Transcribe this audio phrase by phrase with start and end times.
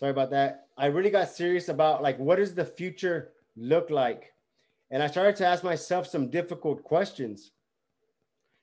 [0.00, 0.68] sorry about that.
[0.78, 4.32] I really got serious about like what does the future look like?
[4.90, 7.52] And I started to ask myself some difficult questions.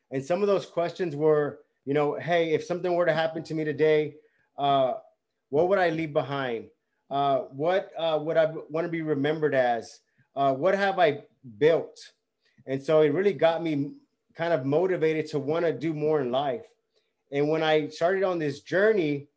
[0.10, 3.54] And some of those questions were, you know, hey, if something were to happen to
[3.54, 4.15] me today,
[4.58, 4.94] uh,
[5.50, 6.70] what would I leave behind?
[7.12, 10.00] Uh, what uh, would I want to be remembered as?
[10.36, 11.20] Uh, what have I
[11.60, 12.00] built?
[12.66, 13.92] And so it really got me
[14.34, 16.66] kind of motivated to want to do more in life.
[17.32, 19.28] And when I started on this journey,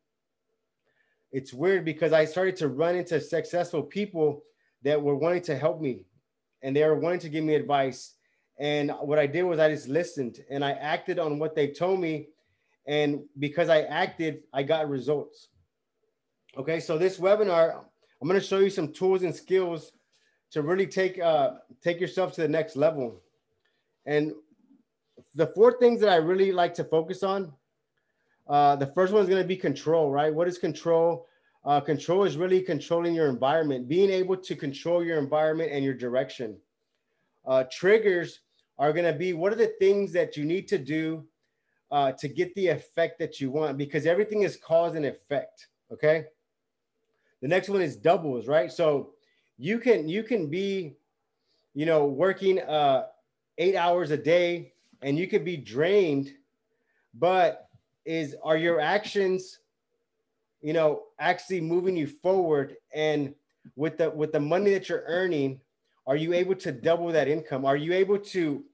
[1.32, 4.43] it's weird because I started to run into successful people
[4.82, 6.04] that were wanting to help me
[6.62, 8.14] and they were wanting to give me advice.
[8.58, 12.00] And what I did was I just listened and I acted on what they told
[12.00, 12.29] me.
[12.86, 15.48] And because I acted, I got results.
[16.57, 17.85] Okay, so this webinar,
[18.21, 19.93] I'm going to show you some tools and skills
[20.50, 21.52] to really take uh,
[21.82, 23.22] take yourself to the next level.
[24.04, 24.32] And
[25.35, 27.52] the four things that I really like to focus on
[28.50, 30.35] uh, the first one is going to be control, right?
[30.35, 31.29] What is control?
[31.64, 35.94] Uh, control is really controlling your environment, being able to control your environment and your
[35.94, 36.56] direction.
[37.47, 38.41] Uh, triggers
[38.77, 41.24] are going to be what are the things that you need to do
[41.92, 45.69] uh, to get the effect that you want because everything is cause and effect.
[45.92, 46.24] Okay.
[47.42, 48.70] The next one is doubles, right?
[48.70, 49.11] So
[49.58, 50.96] you can you can be,
[51.74, 53.06] you know, working uh,
[53.58, 56.33] eight hours a day and you could be drained,
[57.14, 57.69] but
[58.04, 59.58] is are your actions
[60.60, 62.76] you know actually moving you forward?
[62.94, 63.34] And
[63.76, 65.60] with the with the money that you're earning
[66.06, 67.64] are you able to double that income?
[67.64, 68.64] Are you able to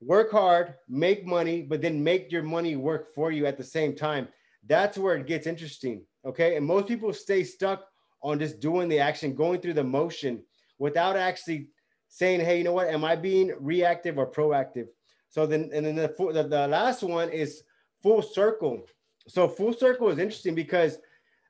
[0.00, 3.94] work hard make money but then make your money work for you at the same
[3.94, 4.28] time?
[4.66, 6.56] That's where it gets interesting okay?
[6.56, 7.86] And most people stay stuck
[8.22, 10.42] on just doing the action going through the motion
[10.78, 11.68] without actually
[12.08, 12.88] saying hey you know what?
[12.88, 14.86] Am i being reactive or proactive?
[15.28, 17.62] So then and then the, the, the last one is
[18.04, 18.86] full circle.
[19.26, 20.98] So full circle is interesting because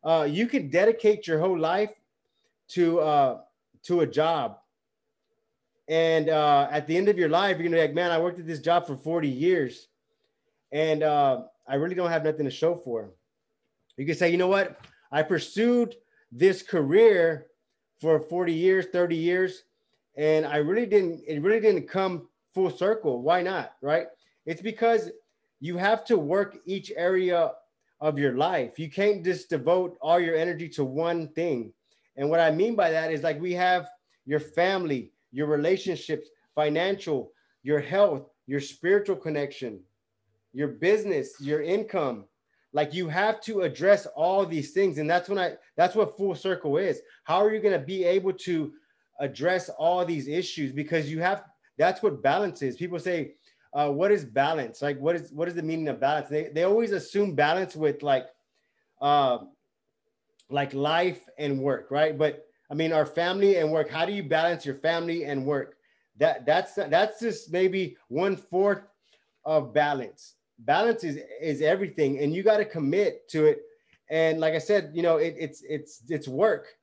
[0.04, 1.90] uh, you could dedicate your whole life
[2.68, 3.40] to uh,
[3.82, 4.58] to a job,
[5.88, 8.38] and uh, at the end of your life, you're gonna be like, man, I worked
[8.38, 9.88] at this job for 40 years,
[10.72, 13.10] and uh, I really don't have nothing to show for.
[13.96, 15.96] You can say, you know what, I pursued
[16.30, 17.46] this career
[18.00, 19.64] for 40 years, 30 years,
[20.16, 21.24] and I really didn't.
[21.26, 23.22] It really didn't come full circle.
[23.22, 23.72] Why not?
[23.82, 24.06] Right?
[24.46, 25.10] It's because
[25.64, 27.52] you have to work each area
[28.02, 28.78] of your life.
[28.78, 31.72] You can't just devote all your energy to one thing.
[32.16, 33.88] And what I mean by that is like we have
[34.26, 37.32] your family, your relationships, financial,
[37.62, 39.80] your health, your spiritual connection,
[40.52, 42.26] your business, your income.
[42.74, 44.98] Like you have to address all these things.
[44.98, 47.00] And that's when I, that's what full circle is.
[47.22, 48.70] How are you going to be able to
[49.18, 50.72] address all these issues?
[50.72, 51.44] Because you have,
[51.78, 52.76] that's what balance is.
[52.76, 53.36] People say,
[53.74, 54.80] uh, what is balance?
[54.80, 56.28] Like, what is what is the meaning of balance?
[56.28, 58.26] They they always assume balance with like,
[59.00, 59.38] uh,
[60.48, 62.16] like life and work, right?
[62.16, 63.90] But I mean, our family and work.
[63.90, 65.76] How do you balance your family and work?
[66.18, 68.82] That that's that's just maybe one fourth
[69.44, 70.36] of balance.
[70.60, 73.62] Balance is is everything, and you got to commit to it.
[74.08, 76.76] And like I said, you know, it, it's it's it's work.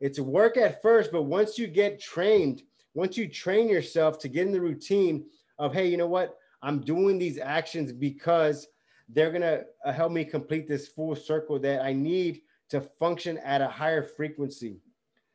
[0.00, 4.46] It's work at first, but once you get trained, once you train yourself to get
[4.46, 5.24] in the routine
[5.58, 6.36] of, hey, you know what?
[6.62, 8.66] I'm doing these actions because
[9.08, 13.38] they're going to uh, help me complete this full circle that I need to function
[13.38, 14.80] at a higher frequency.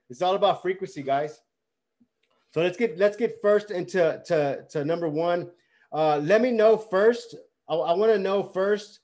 [0.10, 1.42] It's all about frequency, guys.
[2.54, 5.50] So let's get let's get first into to, to number one.
[5.94, 7.36] Uh, let me know first.
[7.70, 9.00] I, I want to know first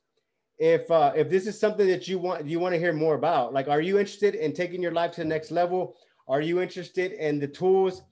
[0.58, 3.54] if uh, if this is something that you want you want to hear more about.
[3.54, 5.96] Like, are you interested in taking your life to the next level?
[6.28, 8.04] Are you interested in the tools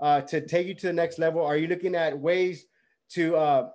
[0.00, 1.44] uh, to take you to the next level?
[1.44, 2.66] Are you looking at ways
[3.10, 3.68] to uh,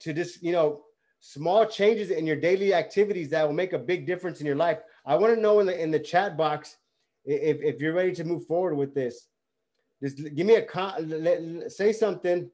[0.00, 0.82] to just you know
[1.20, 4.78] small changes in your daily activities that will make a big difference in your life?
[5.04, 6.76] I want to know in the in the chat box
[7.24, 9.28] if if you're ready to move forward with this.
[10.02, 12.50] Just give me a con- say something.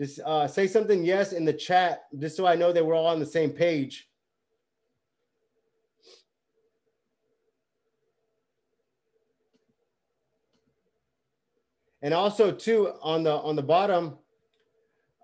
[0.00, 3.06] Just uh, say something yes in the chat, just so I know that we're all
[3.06, 4.07] on the same page.
[12.02, 14.18] And also too on the on the bottom,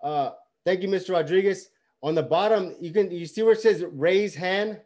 [0.03, 0.31] uh,
[0.65, 1.11] thank you, Mr.
[1.11, 1.69] Rodriguez.
[2.03, 4.79] On the bottom, you can you see where it says raise hand.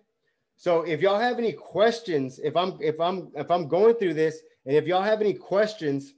[0.56, 4.40] So if y'all have any questions, if I'm if I'm if I'm going through this,
[4.66, 6.14] and if y'all have any questions,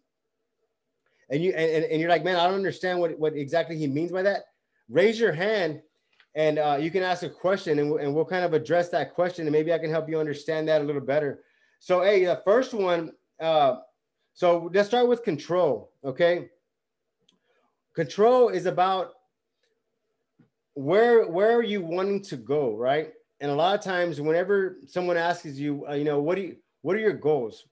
[1.30, 4.12] and you and, and you're like, man, I don't understand what, what exactly he means
[4.12, 4.46] by that,
[4.90, 5.82] raise your hand
[6.36, 9.46] and uh, you can ask a question and, and we'll kind of address that question
[9.46, 11.44] and maybe I can help you understand that a little better.
[11.80, 13.78] So, hey, the first one, uh,
[14.34, 15.92] so let's start with control.
[16.04, 16.50] Okay.
[17.94, 19.12] Control is about
[20.74, 23.12] where where are you wanting to go, right?
[23.42, 26.58] and a lot of times, whenever someone asks you, uh, you know, what do you,
[26.84, 27.66] what are your goals?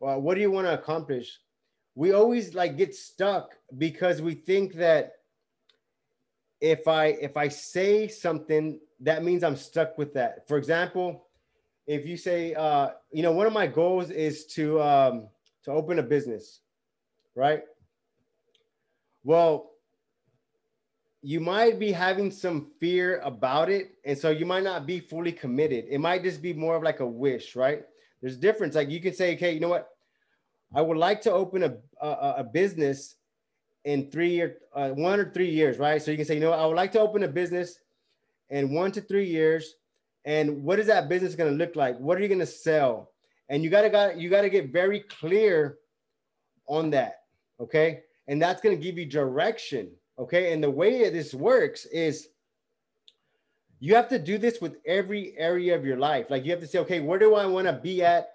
[0.00, 1.38] Uh, what do you want to accomplish?
[1.94, 5.12] We always like get stuck because we think that
[6.60, 10.46] if I if I say something, that means I'm stuck with that.
[10.46, 11.26] For example,
[11.86, 15.28] if you say, uh, you know, one of my goals is to um,
[15.64, 16.60] to open a business,
[17.34, 17.62] right?
[19.24, 19.70] Well,
[21.22, 25.32] you might be having some fear about it, and so you might not be fully
[25.32, 25.84] committed.
[25.90, 27.82] It might just be more of like a wish, right?
[28.20, 28.74] There's a difference.
[28.74, 29.88] Like you can say, okay, you know what?
[30.74, 33.16] I would like to open a a, a business
[33.84, 36.02] in three or uh, one or three years, right?
[36.02, 37.78] So you can say, you know, I would like to open a business
[38.50, 39.74] in one to three years.
[40.24, 41.98] And what is that business going to look like?
[41.98, 43.10] What are you going to sell?
[43.50, 45.78] And you got to got you got to get very clear
[46.68, 47.24] on that,
[47.60, 48.02] okay?
[48.28, 50.52] And that's to give you direction, okay?
[50.52, 52.28] And the way this works is
[53.80, 56.26] you have to do this with every area of your life.
[56.30, 58.28] Like you have to say, okay, where do I want to be at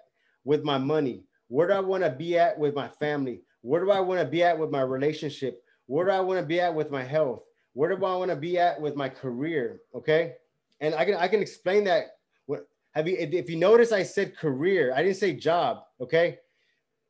[0.44, 1.24] with my money?
[1.48, 3.40] Where do I want to be at with my family?
[3.62, 5.62] Where do I want to be at with my relationship?
[5.86, 7.42] Where do I want to be at with my health?
[7.72, 9.80] Where do I want to be at with my career?
[9.94, 10.34] Okay.
[10.80, 12.15] And I can I can explain that.
[12.96, 15.82] Have you if you notice I said career, I didn't say job.
[16.00, 16.38] Okay.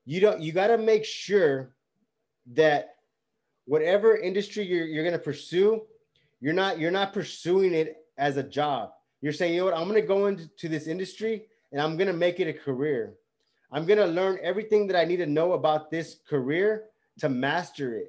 [0.05, 1.77] You don't you got to make sure
[2.55, 2.97] that
[3.67, 5.83] whatever industry you're, you're going to pursue,
[6.41, 8.91] you're not you're not pursuing it as a job.
[9.21, 12.09] You're saying, you know what, I'm going to go into this industry and I'm going
[12.09, 13.15] to make it a career.
[13.71, 16.87] I'm going to learn everything that I need to know about this career
[17.21, 18.09] to master it.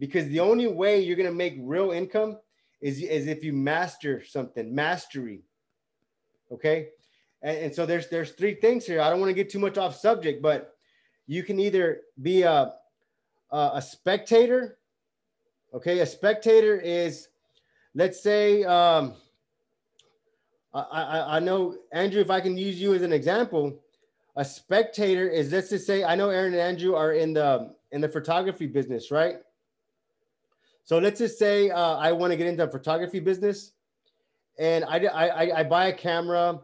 [0.00, 2.38] Because the only way you're going to make real income
[2.80, 5.44] is, is if you master something, mastery.
[6.52, 6.88] Okay.
[7.42, 9.00] And, and so there's there's three things here.
[9.00, 10.74] I don't want to get too much off subject, but
[11.26, 12.72] you can either be a,
[13.50, 14.78] a, a spectator.
[15.74, 16.00] Okay.
[16.00, 17.28] A spectator is,
[17.94, 19.14] let's say, um,
[20.74, 23.80] I, I, I know, Andrew, if I can use you as an example,
[24.36, 28.00] a spectator is let's just say I know Aaron and Andrew are in the in
[28.00, 29.38] the photography business, right?
[30.84, 33.72] So let's just say uh, I want to get into a photography business,
[34.58, 36.60] and I I, I buy a camera,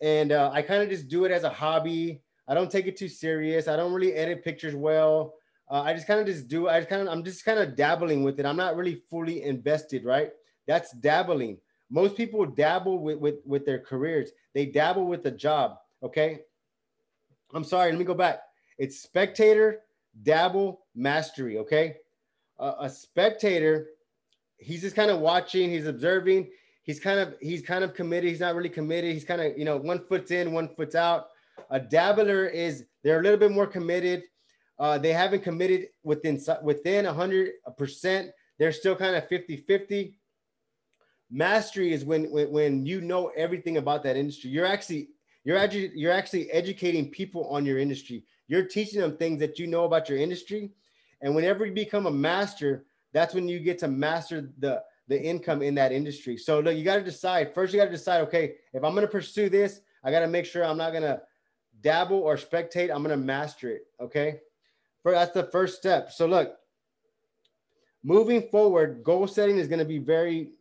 [0.00, 2.22] and uh, I kind of just do it as a hobby.
[2.46, 3.68] I don't take it too serious.
[3.68, 5.34] I don't really edit pictures well.
[5.70, 6.68] Uh, I just kind of just do.
[6.68, 8.46] I kind of I'm just kind of dabbling with it.
[8.46, 10.30] I'm not really fully invested, right?
[10.66, 11.58] That's dabbling.
[11.90, 14.30] Most people dabble with with with their careers.
[14.54, 15.76] They dabble with the job.
[16.02, 16.40] Okay,
[17.54, 18.40] I'm sorry, let me go back.
[18.78, 19.80] It's spectator,
[20.22, 21.58] dabble, mastery.
[21.58, 21.96] Okay.
[22.58, 23.88] Uh, a spectator,
[24.58, 26.48] he's just kind of watching, he's observing,
[26.88, 29.64] he's kind of he's kind of committed, he's not really committed, he's kind of you
[29.64, 31.28] know one foot's in, one foot's out.
[31.70, 34.22] A dabbler is they're a little bit more committed.
[34.78, 38.30] Uh, they haven't committed within within a 100 percent.
[38.58, 40.18] They're still kind of 50 50.
[41.30, 44.50] Mastery is when, when when you know everything about that industry.
[44.50, 45.10] You're actually
[45.44, 48.24] you're actually you're actually educating people on your industry.
[48.46, 50.70] You're teaching them things that you know about your industry.
[51.20, 55.62] And whenever you become a master, that's when you get to master the the income
[55.62, 56.36] in that industry.
[56.36, 57.54] So look, you got to decide.
[57.54, 60.28] First, you got to decide, okay, if I'm going to pursue this, I got to
[60.28, 61.20] make sure I'm not going to
[61.80, 62.90] dabble or spectate.
[62.90, 63.86] I'm going to master it.
[64.00, 64.40] Okay.
[65.02, 66.12] For that's the first step.
[66.12, 66.54] So look,
[68.04, 70.52] moving forward, goal setting is going to be very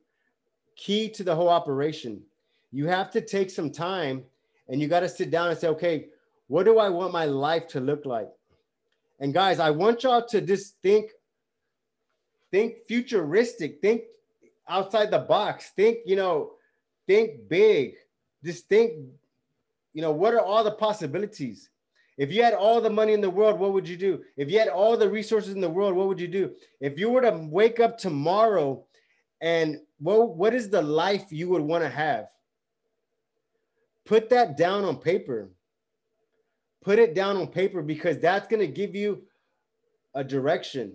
[0.75, 2.21] key to the whole operation.
[2.71, 4.23] You have to take some time
[4.69, 6.07] and you got to sit down and say, okay,
[6.47, 8.29] what do I want my life to look like?
[9.19, 11.11] And guys, I want y'all to just think,
[12.51, 14.03] think futuristic, think
[14.69, 16.51] outside the box, think, you know,
[17.05, 17.95] think big,
[18.43, 18.93] just think,
[19.93, 21.69] you know, what are all the possibilities?
[22.17, 24.23] If you had all the money in the world, what would you do?
[24.37, 26.51] If you had all the resources in the world, what would you do?
[26.79, 28.83] If you were to wake up tomorrow
[29.39, 32.27] and what, what is the life you would want to have?
[34.07, 35.49] put that down on paper.
[36.81, 39.23] Put it down on paper because that's going to give you
[40.15, 40.93] a direction.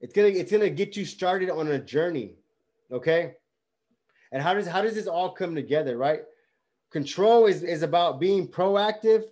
[0.00, 2.34] It's going to it's going to get you started on a journey,
[2.92, 3.34] okay?
[4.30, 6.22] And how does how does this all come together, right?
[6.90, 9.24] Control is is about being proactive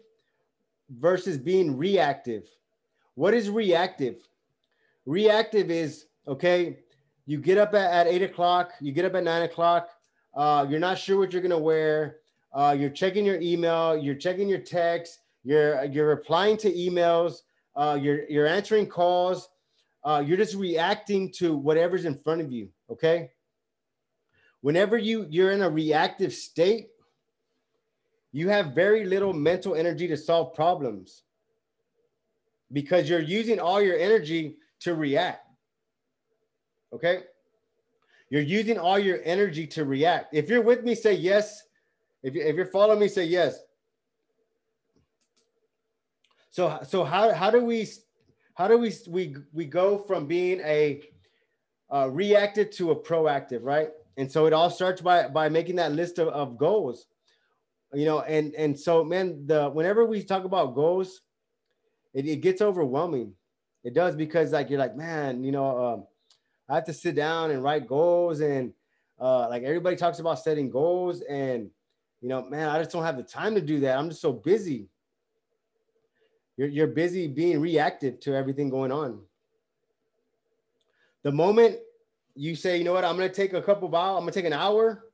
[0.91, 2.49] versus being reactive.
[3.15, 4.17] What is reactive?
[5.07, 6.79] Reactive is okay.
[7.27, 8.73] You get up at, at eight o'clock.
[8.81, 9.89] You get up at nine o'clock.
[10.35, 12.21] Uh, you're not sure what you're gonna wear
[12.53, 17.43] uh, you're checking your email, you're checking your text, you're you're replying to emails,
[17.77, 19.49] uh, you're you're answering calls,
[20.05, 22.69] uh, you're just reacting to whatever's in front of you.
[22.91, 23.31] Okay.
[24.63, 26.89] Whenever you you're in a reactive state,
[28.33, 31.23] you have very little mental energy to solve problems
[32.73, 35.47] because you're using all your energy to react.
[36.93, 37.25] Okay.
[38.29, 40.35] You're using all your energy to react.
[40.35, 41.65] If you're with me, say yes
[42.23, 43.59] If, you, if you're following me, say yes.
[46.51, 47.89] So, so how, how do we,
[48.55, 51.03] how do we, we, we go from being a
[51.93, 53.91] uh, reactive to a proactive, right?
[54.21, 57.07] And so it all starts by, by making that list of, of goals,
[57.95, 61.23] you know, and, and so, man, the, whenever we talk about goals,
[62.13, 63.33] it, it gets overwhelming.
[63.83, 66.07] It does because like, you're like, man, you know, um,
[66.69, 68.75] I have to sit down and write goals and
[69.19, 71.71] uh, like everybody talks about setting goals and
[72.21, 73.97] you know, man, I just don't have the time to do that.
[73.97, 74.91] I'm just so busy.
[76.59, 79.23] You're, you're busy being reactive to everything going on.
[81.23, 81.79] The moment
[82.35, 84.45] you say, you know what, I'm to take a couple of hours, I'm to take
[84.45, 85.07] an hour.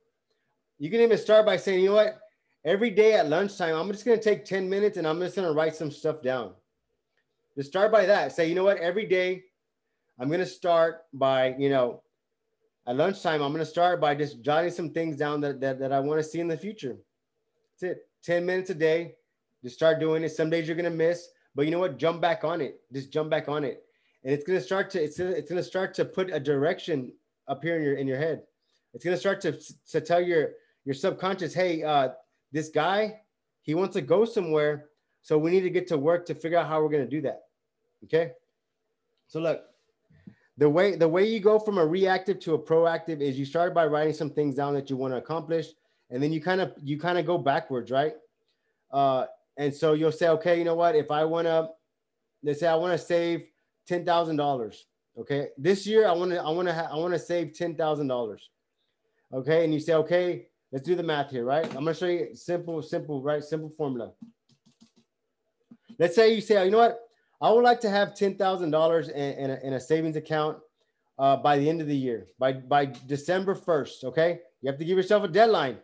[0.79, 2.19] You can even start by saying, you know what,
[2.63, 5.75] every day at lunchtime, I'm just to take 10 minutes and I'm just to write
[5.75, 6.53] some stuff down.
[7.55, 8.31] Just start by that.
[8.33, 9.43] Say, you know what, every day
[10.19, 12.01] I'm to start by, you know,
[12.85, 15.99] at lunchtime, I'm to start by just jotting some things down that, that, that I
[15.99, 16.97] want to see in the future.
[17.81, 18.07] That's it.
[18.23, 19.15] 10 minutes a day.
[19.63, 20.29] Just start doing it.
[20.29, 21.97] Some days you're to miss, but you know what?
[21.97, 22.79] Jump back on it.
[22.93, 23.83] Just jump back on it.
[24.27, 27.13] And it's going to start to, it's, it's going to start to put a direction
[27.47, 28.41] up here in your, in your head.
[28.93, 29.57] It's going to start to,
[29.91, 30.49] to tell your,
[30.83, 32.09] your subconscious, Hey, uh,
[32.51, 33.21] this guy,
[33.61, 34.89] he wants to go somewhere.
[35.21, 37.21] So we need to get to work to figure out how we're going to do
[37.21, 37.43] that.
[38.03, 38.33] Okay.
[39.29, 39.61] So look,
[40.57, 43.73] the way the way you go from a reactive to a proactive is you start
[43.73, 45.67] by writing some things down that you want to accomplish
[46.09, 48.15] and then you kind of you kind of go backwards right
[48.91, 49.25] uh,
[49.57, 51.69] and so you'll say okay you know what if i want to
[52.41, 53.45] let's say i want to save
[53.89, 54.83] $10000
[55.19, 58.37] okay this year i want to i want to ha- i want to save $10000
[59.33, 62.29] okay and you say okay let's do the math here right i'm to show you
[62.33, 64.11] simple simple right simple formula
[65.99, 67.07] let's say you say you know what
[67.39, 70.57] I would like to have ten thousand dollars in, in, a savings account
[71.19, 74.03] uh, by the end of the year, by by December first.
[74.03, 75.77] Okay, you have to give yourself a deadline.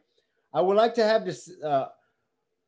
[0.53, 1.51] I would like to have this.
[1.63, 1.87] Uh,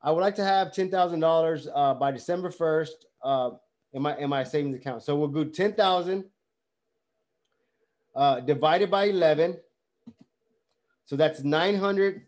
[0.04, 1.68] I would like to have ten thousand uh, dollars
[2.00, 3.52] by December first uh,
[3.96, 5.02] in my in my savings account.
[5.02, 6.26] So we'll do ten thousand
[8.16, 9.58] uh, divided by eleven.
[11.08, 12.24] So that's 900,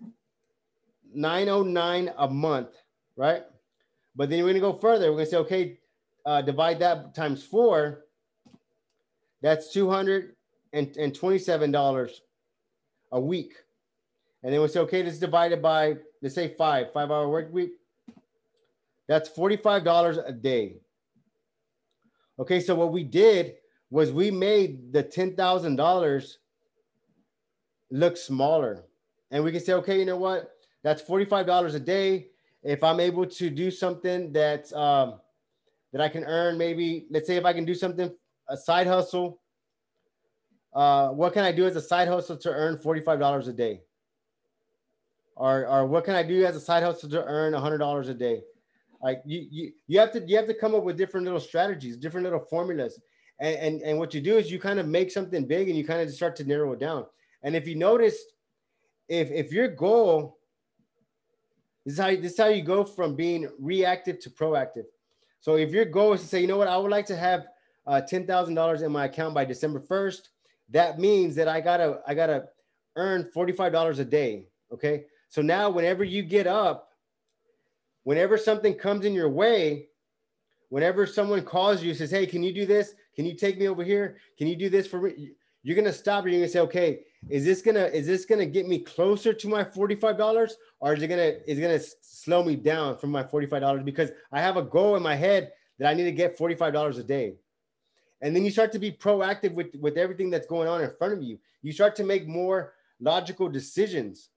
[1.12, 2.70] 909 a month,
[3.16, 3.42] right?
[4.16, 5.10] But then we're gonna go further.
[5.10, 5.80] We're gonna say, okay,
[6.28, 8.06] uh, divide that times four,
[9.42, 12.12] that's $227
[13.12, 13.54] a week.
[14.44, 17.52] And then we say, okay, let's divide it by, let's say five, five hour work
[17.52, 17.72] week.
[19.08, 20.76] That's $45 a day.
[22.40, 23.56] Okay, so what we did
[23.90, 26.34] was we made the $10,000
[27.92, 28.84] look smaller.
[29.32, 30.52] And we can say, okay, you know what?
[30.84, 32.28] That's $45 a day.
[32.64, 35.20] If I'm able to do something that um,
[35.92, 38.12] that I can earn maybe, let's say if I can do something,
[38.50, 39.40] a side hustle,
[40.74, 43.82] uh, what can I do as a side hustle to earn $45 a day?
[45.36, 48.42] Or, or what can I do as a side hustle to earn $100 a day?
[49.02, 51.98] Like you, you, you have to, you have to come up with different little strategies,
[51.98, 53.00] different little formulas.
[53.40, 55.86] And, and, and what you do is you kind of make something big and you
[55.86, 57.06] kind of start to narrow it down.
[57.44, 58.18] And if you notice,
[59.08, 60.40] if, if your goal,
[61.86, 64.86] this is how, this is how you go from being reactive to proactive.
[65.40, 67.48] So if your goal is to say, you know what, I would like to have
[67.86, 70.30] uh, ten thousand dollars in my account by December first,
[70.70, 72.50] that means that I gotta I gotta
[72.98, 74.48] earn forty five dollars a day.
[74.74, 76.87] Okay, so now whenever you get up,
[78.08, 79.90] whenever something comes in your way,
[80.70, 82.96] whenever someone calls you says, "Hey, can you do this?
[83.18, 84.18] Can you take me over here?
[84.38, 87.62] Can you do this for me?" You're gonna stop you're gonna say, "Okay, is this
[87.62, 91.10] gonna is this gonna get me closer to my forty five dollars, or is it
[91.10, 94.56] gonna is it gonna slow me down from my forty five dollars because I have
[94.56, 97.36] a goal in my head that I need to get forty five dollars a day."
[98.22, 101.12] And then you start to be proactive with with everything that's going on in front
[101.14, 101.40] of you.
[101.62, 104.30] You start to make more logical decisions,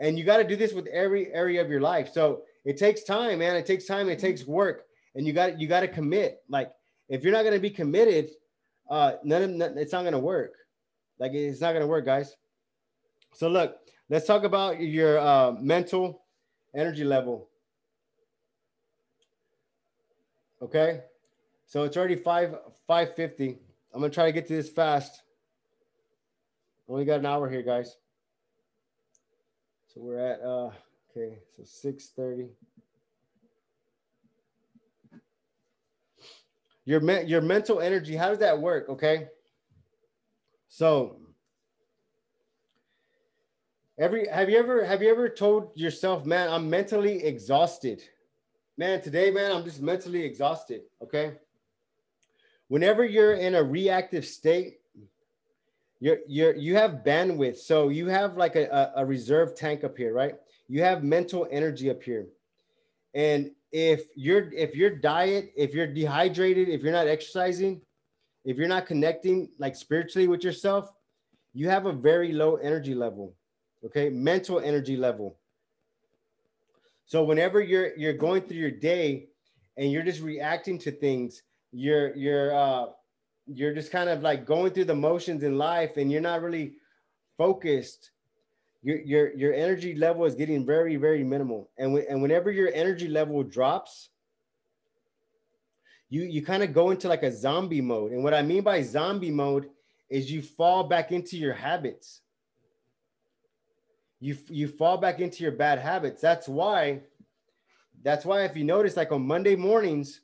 [0.00, 2.12] and you got to do this with every area of your life.
[2.12, 3.56] So it takes time, man.
[3.56, 4.08] It takes time.
[4.08, 6.42] It takes work, and you got you got to commit.
[6.48, 6.70] Like
[7.08, 8.30] if you're not gonna be committed,
[8.88, 10.54] uh, none of it's not gonna work.
[11.18, 12.36] Like it's not gonna work, guys.
[13.32, 13.76] So look,
[14.08, 16.22] let's talk about your uh, mental
[16.74, 17.48] energy level.
[20.62, 21.00] Okay,
[21.66, 22.54] so it's already five
[22.86, 23.58] five fifty.
[23.94, 25.22] I'm gonna try to get to this fast.
[26.88, 27.96] Only got an hour here, guys.
[29.88, 30.70] So we're at uh
[31.10, 32.48] okay, so 6:30.
[36.84, 38.88] Your me- your mental energy, how does that work?
[38.88, 39.28] Okay.
[40.68, 41.20] So
[43.98, 48.02] every have you ever have you ever told yourself, man, I'm mentally exhausted.
[48.76, 50.82] Man, today, man, I'm just mentally exhausted.
[51.02, 51.34] Okay.
[52.68, 54.80] Whenever you're in a reactive state,
[56.00, 57.58] you're you're you have bandwidth.
[57.58, 60.36] So you have like a, a, a reserve tank up here, right?
[60.70, 62.28] You have mental energy up here.
[63.12, 67.80] And if your if your diet, if you're dehydrated, if you're not exercising,
[68.44, 70.92] if you're not connecting like spiritually with yourself,
[71.54, 73.34] you have a very low energy level.
[73.84, 75.36] Okay, mental energy level.
[77.04, 79.26] So whenever you're you're going through your day
[79.76, 82.86] and you're just reacting to things, you're you're uh
[83.48, 86.74] you're just kind of like going through the motions in life and you're not really
[87.36, 88.12] focused
[88.82, 91.70] your your your energy level is getting very very minimal.
[91.78, 94.10] And and whenever your energy level drops
[96.08, 98.12] you you kind of go into like a zombie mode.
[98.12, 99.70] And what i mean by zombie mode
[100.08, 102.20] is you fall back into your habits.
[104.18, 106.20] You you fall back into your bad habits.
[106.20, 107.00] That's why
[108.02, 110.22] that's why if you notice like on monday mornings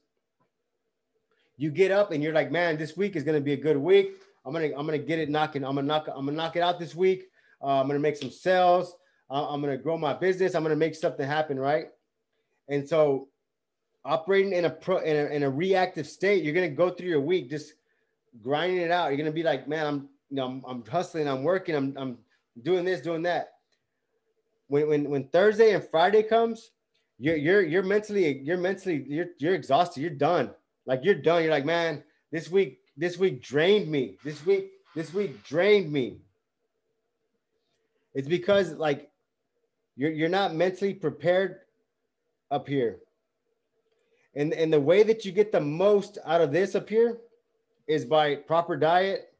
[1.58, 3.76] you get up and you're like man this week is going to be a good
[3.76, 4.22] week.
[4.44, 6.78] I'm gonna i'm gonna get it knocking i'm gonna knock i'm gonna knock it out
[6.78, 7.28] this week
[7.66, 8.94] uh, I'm to make some sales.
[9.28, 10.54] Uh, I'm to grow my business.
[10.54, 11.88] I'm to make something happen, right?
[12.68, 13.28] And so,
[14.04, 17.20] operating in a pro in a, in a reactive state, you're to go through your
[17.20, 17.74] week just
[18.40, 19.08] grinding it out.
[19.08, 22.18] You're to be like, man, I'm you know I'm, I'm hustling, I'm working, I'm I'm
[22.62, 23.54] doing this, doing that.
[24.68, 26.70] When when when Thursday and Friday comes,
[27.18, 30.02] you're you're you're mentally you're mentally you're you're exhausted.
[30.02, 30.52] You're done.
[30.86, 31.42] Like you're done.
[31.42, 34.18] You're like, man, this week this week drained me.
[34.22, 36.18] This week this week drained me.
[38.16, 39.10] It's because like
[39.94, 41.58] you're you're not mentally prepared
[42.50, 43.00] up here.
[44.34, 47.18] And and the way that you get the most out of this up here
[47.86, 49.34] is by proper diet,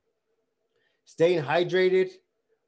[1.06, 2.11] staying hydrated,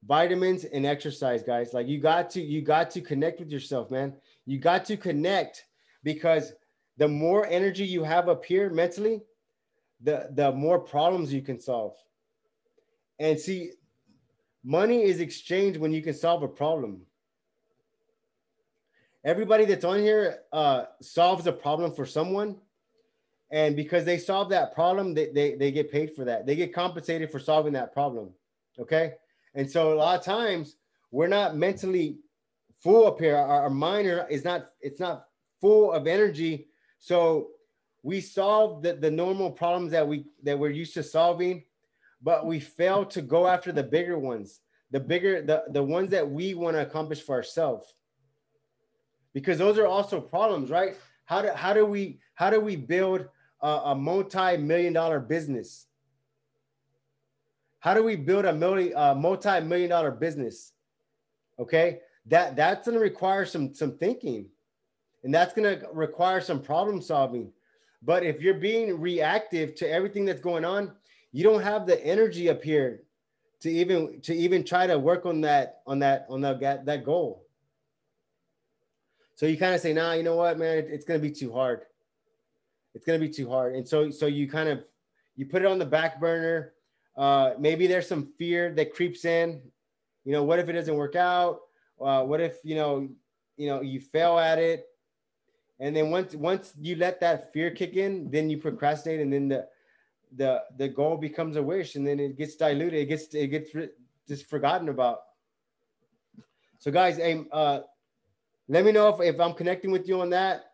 [0.06, 1.74] vitamins and exercise guys.
[1.74, 4.14] Like you got to you got to connect with yourself, man.
[4.46, 5.66] You got to connect
[6.04, 6.54] because
[6.96, 9.20] the more energy you have up here mentally,
[10.00, 11.96] the the more problems you can solve.
[13.18, 13.72] And see,
[14.68, 17.00] Money is exchanged when you can solve a problem.
[19.24, 22.54] Everybody that's on here uh, solves a problem for someone.
[23.50, 26.44] And because they solve that problem, they, they, they get paid for that.
[26.44, 28.28] They get compensated for solving that problem.
[28.78, 29.14] Okay.
[29.54, 30.76] And so a lot of times
[31.10, 32.18] we're not mentally
[32.82, 33.36] full up here.
[33.36, 35.28] Our, our mind is not, it's not
[35.62, 36.68] full of energy.
[36.98, 37.52] So
[38.02, 41.64] we solve the, the normal problems that we that we're used to solving
[42.22, 46.28] but we fail to go after the bigger ones, the bigger, the, the ones that
[46.28, 47.94] we want to accomplish for ourselves.
[49.34, 50.96] Because those are also problems, right?
[51.26, 53.28] How do, how do we how do we build
[53.60, 55.86] a, a multi-million dollar business?
[57.80, 60.72] How do we build a multi, a multi-million dollar business?
[61.58, 64.46] Okay, that that's going to require some some thinking,
[65.22, 67.52] and that's going to require some problem solving.
[68.02, 70.92] But if you're being reactive to everything that's going on,
[71.32, 73.02] you don't have the energy up here
[73.60, 77.44] to even to even try to work on that on that on that that goal.
[79.34, 81.82] So you kind of say, nah, you know what, man, it's gonna be too hard.
[82.94, 83.74] It's gonna be too hard.
[83.74, 84.84] And so so you kind of
[85.36, 86.72] you put it on the back burner.
[87.16, 89.60] Uh, maybe there's some fear that creeps in.
[90.24, 91.60] You know, what if it doesn't work out?
[92.00, 93.08] Uh, what if you know,
[93.56, 94.86] you know, you fail at it?
[95.80, 99.48] And then once once you let that fear kick in, then you procrastinate, and then
[99.48, 99.68] the
[100.36, 103.70] the the goal becomes a wish and then it gets diluted it gets it gets
[104.26, 105.20] just forgotten about.
[106.78, 107.80] So guys hey, uh
[108.68, 110.72] let me know if, if i'm connecting with you on that.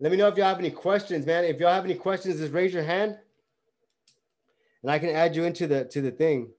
[0.00, 1.44] Let me know if y'all have any questions man.
[1.44, 3.16] If y'all have any questions just raise your hand
[4.82, 6.50] and i can add you into the to the thing.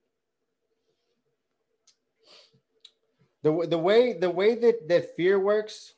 [3.42, 5.94] The, the way the way that that fear works.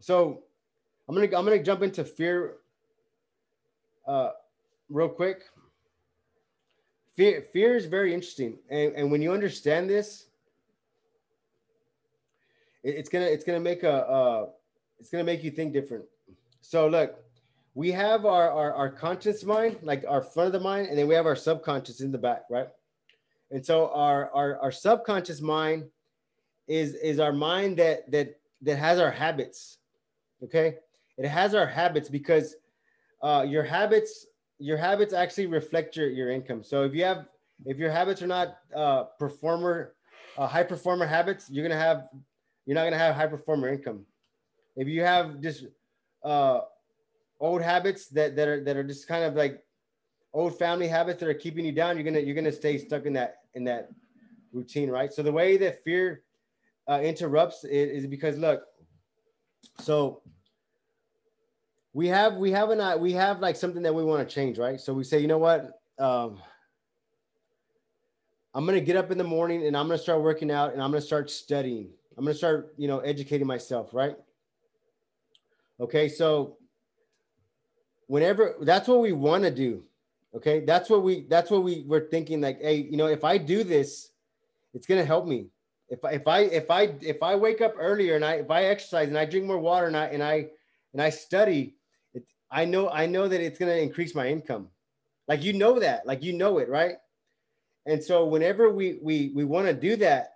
[0.00, 0.42] So
[1.08, 2.56] i'm gonna i'm gonna jump into fear
[4.08, 4.30] uh,
[4.88, 5.42] real quick.
[7.16, 10.26] Fear, fear is very interesting, and, and when you understand this,
[12.82, 14.46] it, it's gonna it's gonna make a uh,
[14.98, 16.04] it's gonna make you think different.
[16.60, 17.22] So look,
[17.74, 21.06] we have our, our our conscious mind, like our front of the mind, and then
[21.06, 22.68] we have our subconscious in the back, right?
[23.50, 25.84] And so our our, our subconscious mind
[26.68, 29.78] is is our mind that that that has our habits.
[30.44, 30.76] Okay,
[31.16, 32.54] it has our habits because
[33.22, 34.26] uh, your habits
[34.58, 36.62] your habits actually reflect your, your income.
[36.64, 37.26] So if you have
[37.64, 39.94] if your habits are not uh, performer
[40.36, 42.08] uh, high performer habits, you're gonna have
[42.66, 44.04] you're not gonna have high performer income.
[44.76, 45.64] If you have just
[46.24, 46.60] uh,
[47.40, 49.62] old habits that, that are that are just kind of like
[50.32, 53.12] old family habits that are keeping you down, you're gonna you're gonna stay stuck in
[53.14, 53.90] that in that
[54.52, 55.12] routine, right?
[55.12, 56.22] So the way that fear
[56.88, 58.62] uh, interrupts is, is because look,
[59.80, 60.22] so
[61.92, 64.80] we have we have an we have like something that we want to change, right?
[64.80, 65.80] So we say, you know what?
[65.98, 66.38] Um,
[68.54, 70.90] I'm gonna get up in the morning and I'm gonna start working out and I'm
[70.90, 71.90] gonna start studying.
[72.16, 74.16] I'm gonna start, you know, educating myself, right?
[75.80, 76.56] Okay, so
[78.08, 79.84] whenever that's what we want to do,
[80.34, 82.40] okay, that's what we that's what we we're thinking.
[82.40, 84.10] Like, hey, you know, if I do this,
[84.74, 85.48] it's gonna help me.
[85.88, 88.64] If I if I if I if I wake up earlier and I if I
[88.64, 90.48] exercise and I drink more water and I and I
[90.92, 91.76] and I study,
[92.50, 94.68] I know I know that it's gonna increase my income.
[95.26, 96.96] Like you know that, like you know it, right?
[97.86, 100.34] And so whenever we we we want to do that,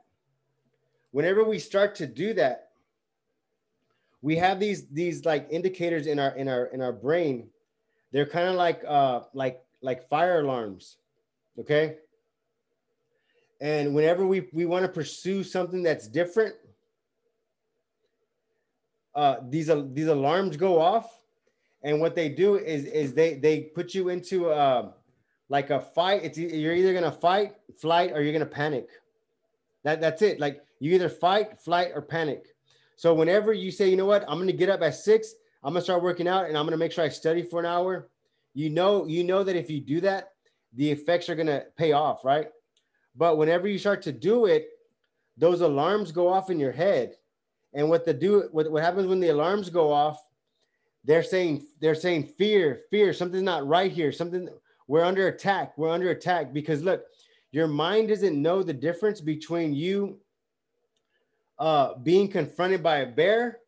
[1.10, 2.70] whenever we start to do that,
[4.20, 7.48] we have these these like indicators in our in our in our brain.
[8.12, 10.98] They're kind of like uh like like fire alarms,
[11.58, 11.96] okay?
[13.60, 16.54] And whenever we we want to pursue something that's different,
[19.14, 21.21] uh, these these alarms go off,
[21.82, 24.92] and what they do is is they they put you into uh,
[25.48, 26.24] like a fight.
[26.24, 28.88] It's you're either gonna fight, flight, or you're gonna panic.
[29.84, 30.38] That that's it.
[30.40, 32.46] Like you either fight, flight, or panic.
[32.96, 35.84] So whenever you say, you know what, I'm gonna get up at six, I'm gonna
[35.84, 38.08] start working out, and I'm gonna make sure I study for an hour.
[38.54, 40.32] You know, you know that if you do that,
[40.74, 42.46] the effects are gonna pay off, right?
[43.16, 44.68] But whenever you start to do it,
[45.36, 47.16] those alarms go off in your head.
[47.74, 50.22] And what the do what, what happens when the alarms go off,
[51.04, 54.48] they're saying they're saying fear, fear, something's not right here, something
[54.86, 55.76] we're under attack.
[55.76, 57.04] We're under attack because look,
[57.50, 60.18] your mind doesn't know the difference between you
[61.58, 63.58] uh, being confronted by a bear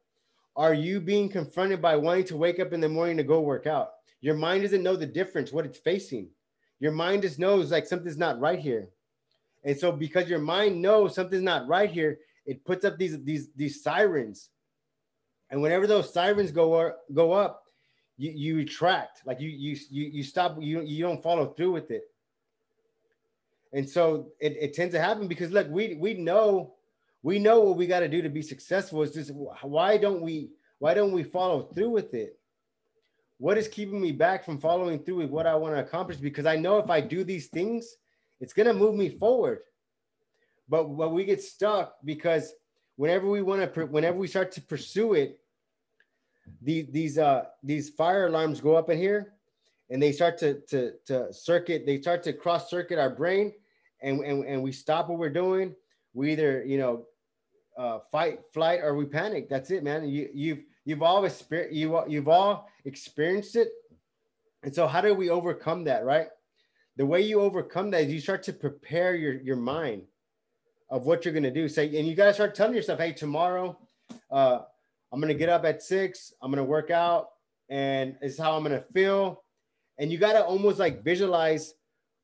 [0.55, 3.67] or you being confronted by wanting to wake up in the morning to go work
[3.67, 3.91] out.
[4.21, 6.29] Your mind doesn't know the difference, what it's facing.
[6.81, 8.89] Your mind just knows like something's not right here.
[9.65, 13.49] And so because your mind knows something's not right here, it puts up these these
[13.57, 14.51] these sirens.
[15.55, 17.63] And whenever those sirens go go up,
[18.17, 19.23] you, you retract.
[19.25, 22.03] Like you you you you stop you you don't follow through with it.
[23.73, 26.75] And so it, it tends to happen because look we we know
[27.23, 29.05] we know what we got to do to be successful.
[29.05, 29.31] It's just
[29.63, 32.37] why don't we why don't we follow through with it?
[33.39, 36.17] What is keeping me back from following through with what i want to accomplish?
[36.17, 37.97] Because i know if i do these things
[38.41, 39.61] it's to move me forward.
[40.69, 42.53] But but we get stuck because
[42.97, 45.39] whenever we want to whenever we start to pursue it
[46.63, 49.35] these these uh these fire alarms go up in here
[49.91, 53.53] and they start to to to circuit they start to cross circuit our brain
[54.03, 55.75] and, and and we stop what we're doing.
[56.13, 57.07] We either you know
[57.77, 59.49] uh, fight flight or we panic.
[59.49, 60.09] That's it man.
[60.09, 63.71] You you've you've all experienced you you've all experienced it.
[64.63, 66.29] And so how do we overcome that right?
[66.97, 70.03] The way you overcome that is you start to prepare your your mind
[70.91, 71.69] of what you're going to do.
[71.69, 73.79] Say and you got to start telling yourself hey tomorrow
[74.31, 74.61] uh
[75.15, 76.33] I'm gonna get up at six.
[76.43, 77.29] I'm gonna work out,
[77.69, 79.45] and it's how I'm gonna feel.
[79.97, 81.75] And you gotta almost like visualize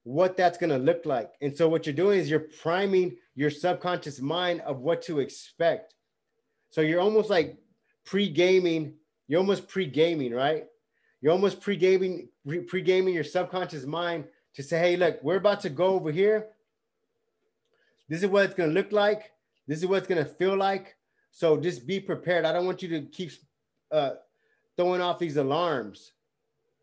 [0.03, 1.31] what that's gonna look like.
[1.41, 5.95] And so what you're doing is you're priming your subconscious mind of what to expect.
[6.71, 7.59] So you're almost like
[8.05, 8.95] pre-gaming.
[9.29, 10.67] You're almost pre-gaming, right?
[11.21, 12.29] You're almost pre-gaming,
[12.67, 14.25] pre-gaming your subconscious mind
[14.55, 16.49] to say, hey, look, we're about to go over here.
[18.09, 19.31] This is what it's gonna look like.
[19.69, 20.97] This is what it's gonna feel like.
[21.31, 22.45] So just be prepared.
[22.45, 23.33] I don't want you to keep
[23.93, 24.13] uh,
[24.77, 26.13] throwing off these alarms.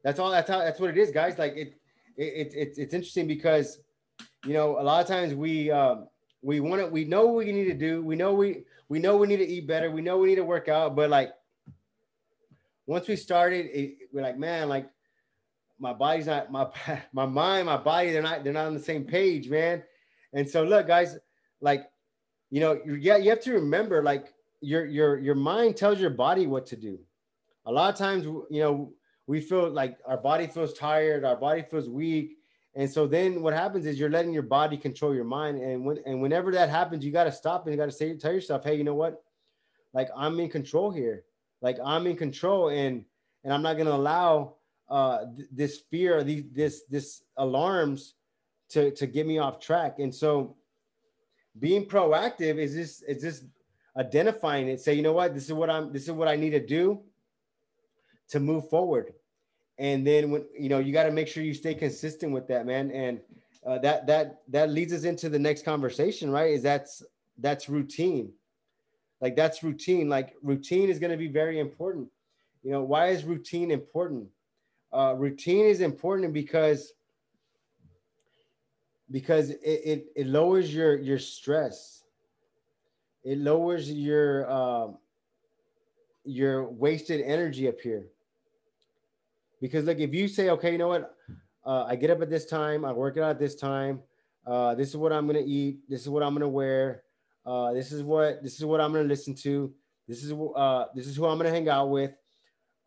[0.04, 0.32] That's all.
[0.32, 0.60] That's how.
[0.60, 1.38] That's what it is, guys.
[1.38, 1.74] Like it.
[2.20, 3.78] It, it, it's interesting because
[4.44, 6.08] you know a lot of times we um,
[6.42, 8.02] we want to we know what we need to do.
[8.02, 9.92] We know we we know we need to eat better.
[9.92, 10.96] We know we need to work out.
[10.96, 11.32] But like
[12.86, 14.90] once we started, it, we're like, man, like
[15.80, 16.68] my body's not my
[17.14, 18.12] my mind, my body.
[18.12, 19.84] They're not they're not on the same page, man.
[20.34, 21.18] And so look, guys,
[21.62, 21.90] like
[22.50, 26.48] you know, yeah, you have to remember, like your your your mind tells your body
[26.48, 27.00] what to do.
[27.66, 28.94] A lot of times, you know,
[29.28, 32.38] we feel like our body feels tired, our body feels weak,
[32.76, 35.98] and so then what happens is you're letting your body control your mind, and when
[36.06, 38.64] and whenever that happens, you got to stop and you got to say tell yourself,
[38.64, 39.24] hey, you know what?
[39.94, 41.24] Like I'm in control here.
[41.62, 43.04] Like I'm in control, and
[43.44, 44.58] and I'm not gonna allow
[44.90, 48.14] uh, th- this fear, these this this alarms
[48.70, 50.00] to to get me off track.
[50.00, 50.56] And so,
[51.60, 53.44] being proactive is this is this
[53.98, 56.52] identifying it, say, you know what, this is what I'm, this is what I need
[56.52, 57.02] to do
[58.30, 59.14] to move forward.
[59.78, 62.66] And then when, you know, you got to make sure you stay consistent with that,
[62.66, 62.92] man.
[62.92, 63.20] And
[63.66, 66.52] uh, that, that, that leads us into the next conversation, right?
[66.52, 67.04] Is that's,
[67.38, 68.32] that's routine.
[69.22, 70.10] Like that's routine.
[70.10, 72.10] Like routine is going to be very important.
[72.64, 74.28] You know, why is routine important?
[74.92, 76.94] Uh, routine is important because
[79.10, 81.97] because it, it, it lowers your your stress
[83.28, 84.98] it lowers your um,
[86.24, 88.08] your wasted energy up here.
[89.60, 91.16] Because look, if you say, okay, you know what,
[91.66, 93.96] uh, I get up at this time, I work out at this time,
[94.46, 97.04] uh, this is what I'm gonna eat, this is what I'm gonna wear,
[97.48, 99.72] Uh, this is what this is what I'm gonna listen to.
[100.08, 102.12] This is uh, this is who I'm gonna hang out with.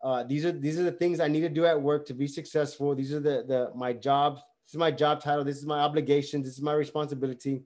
[0.03, 2.27] Uh, these are these are the things I need to do at work to be
[2.27, 2.93] successful.
[2.93, 4.35] These are the the my job.
[4.35, 5.43] This is my job title.
[5.43, 6.43] This is my obligation.
[6.45, 7.63] This is my responsibility.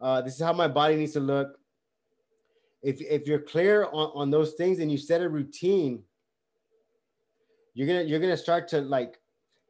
[0.00, 1.58] Uh, this is how my body needs to look.
[2.82, 6.02] If if you're clear on, on those things and you set a routine,
[7.74, 9.18] you're gonna you're gonna start to like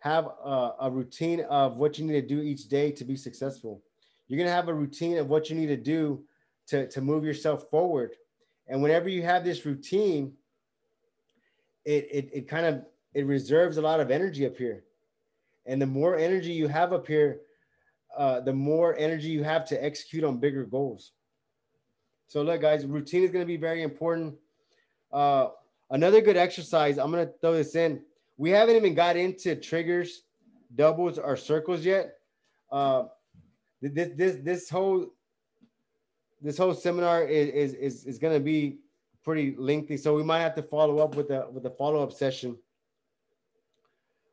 [0.00, 3.82] have a, a routine of what you need to do each day to be successful.
[4.28, 6.24] You're gonna have a routine of what you need to do
[6.68, 8.12] to, to move yourself forward.
[8.68, 10.32] And whenever you have this routine,
[11.84, 14.84] it, it, it kind of it reserves a lot of energy up here.
[15.64, 17.40] And the more energy you have up here,
[18.16, 21.12] uh, the more energy you have to execute on bigger goals.
[22.26, 24.34] So look, guys, routine is going to be very important.
[25.12, 25.48] Uh,
[25.90, 28.02] another good exercise, I'm going to throw this in.
[28.36, 30.22] We haven't even got into triggers,
[30.74, 32.14] doubles, or circles yet.
[32.70, 33.04] Uh,
[33.80, 35.06] this this this whole
[36.42, 38.78] this whole seminar is is is, is going to be
[39.24, 42.12] pretty lengthy, so we might have to follow up with a with a follow up
[42.12, 42.56] session.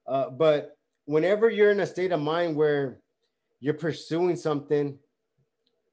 [0.07, 2.99] Uh, but whenever you're in a state of mind where
[3.59, 4.97] you're pursuing something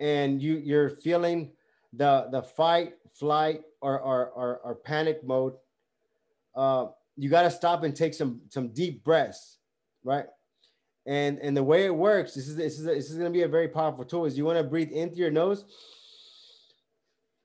[0.00, 1.52] and you you're feeling
[1.92, 5.54] the the fight, flight, or or, or, or panic mode,
[6.54, 9.58] uh, you got to stop and take some some deep breaths,
[10.04, 10.26] right?
[11.06, 13.42] And and the way it works, this is this is this is going to be
[13.42, 14.26] a very powerful tool.
[14.26, 15.64] Is you want to breathe into your nose,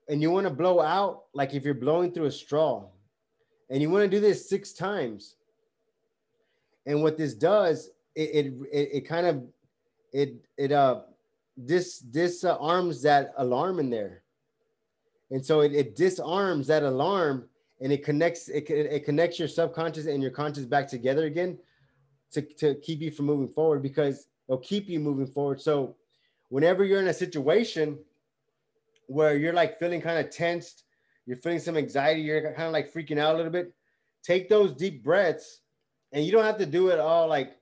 [0.08, 2.86] and you want to blow out like if you're blowing through a straw,
[3.70, 5.36] and you want to do this six times.
[6.86, 9.42] And what this does, it it, it, kind of
[10.12, 11.00] it it uh
[11.56, 14.22] this this uh, arms that alarm in there,
[15.30, 17.48] and so it, it disarms that alarm
[17.80, 21.58] and it connects it, it connects your subconscious and your conscious back together again
[22.32, 25.60] to, to keep you from moving forward because it'll keep you moving forward.
[25.60, 25.96] So
[26.48, 27.98] whenever you're in a situation
[29.08, 30.84] where you're like feeling kind of tensed
[31.26, 33.72] you're feeling some anxiety you're kind of like freaking out a little bit
[34.22, 35.60] take those deep breaths
[36.12, 37.56] and you don't have to do it all like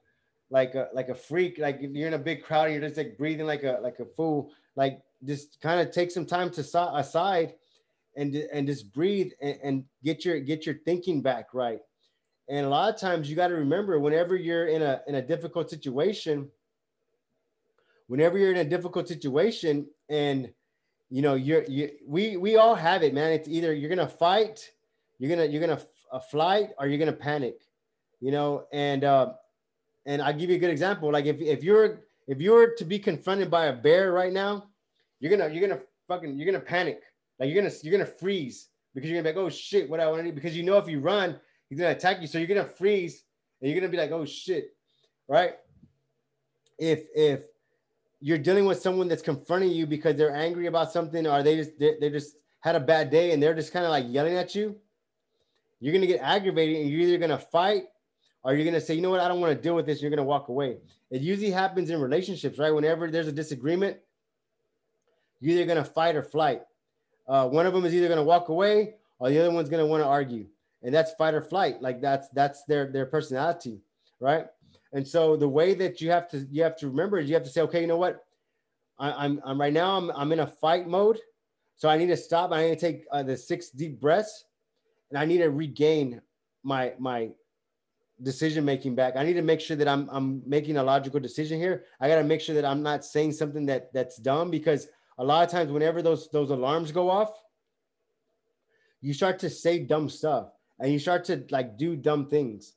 [0.50, 3.18] like a like a freak like you're in a big crowd and you're just like
[3.18, 6.60] breathing like a like a fool like just kind of take some time to
[6.94, 7.54] aside
[8.16, 11.80] and and just breathe and, and get your get your thinking back right.
[12.48, 15.22] And a lot of times you got to remember whenever you're in a in a
[15.22, 16.48] difficult situation,
[18.06, 20.52] whenever you're in a difficult situation and
[21.10, 23.32] you know you're you we we all have it man.
[23.32, 24.70] It's either you're gonna fight
[25.18, 25.80] you're gonna you're gonna
[26.12, 27.60] a flight or you're gonna panic
[28.24, 28.64] you know?
[28.72, 29.34] And uh
[30.06, 31.12] and i'll give you a good example.
[31.12, 34.68] Like if, if you're if you're to be confronted by a bear right now
[35.24, 37.00] you're gonna you're gonna fucking you're gonna panic
[37.38, 40.06] like you're gonna you're gonna freeze because you're gonna be like, oh shit, what I
[40.06, 42.26] want to do because you know if you run, he's gonna attack you.
[42.26, 43.24] So you're gonna freeze
[43.60, 44.76] and you're gonna be like, oh shit,
[45.26, 45.54] right?
[46.78, 47.40] If if
[48.20, 51.78] you're dealing with someone that's confronting you because they're angry about something or they just
[51.78, 54.54] they, they just had a bad day and they're just kind of like yelling at
[54.54, 54.76] you,
[55.80, 57.84] you're gonna get aggravated and you're either gonna fight
[58.42, 60.02] or you're gonna say, you know what, I don't want to deal with this.
[60.02, 60.76] You're gonna walk away.
[61.10, 62.74] It usually happens in relationships, right?
[62.74, 63.96] Whenever there's a disagreement,
[65.40, 66.62] you're either gonna fight or flight.
[67.26, 69.82] Uh, one of them is either going to walk away or the other one's going
[69.82, 70.46] to want to argue,
[70.82, 71.80] and that's fight or flight.
[71.80, 73.80] Like that's that's their their personality,
[74.20, 74.46] right?
[74.92, 77.44] And so the way that you have to you have to remember is you have
[77.44, 78.24] to say, okay, you know what?
[78.98, 81.18] I, am I'm, I'm right now I'm I'm in a fight mode,
[81.76, 82.52] so I need to stop.
[82.52, 84.44] I need to take uh, the six deep breaths,
[85.10, 86.20] and I need to regain
[86.62, 87.30] my my
[88.22, 89.16] decision making back.
[89.16, 91.84] I need to make sure that I'm I'm making a logical decision here.
[92.00, 95.24] I got to make sure that I'm not saying something that that's dumb because a
[95.24, 97.32] lot of times whenever those those alarms go off
[99.04, 100.48] you start to say dumb stuff
[100.80, 102.72] and you start to like do dumb things.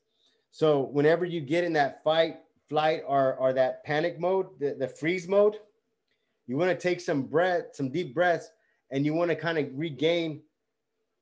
[0.51, 4.89] So whenever you get in that fight flight or or that panic mode the, the
[4.89, 5.55] freeze mode
[6.47, 8.49] you want to take some breath some deep breaths
[8.91, 10.41] and you want to kind of regain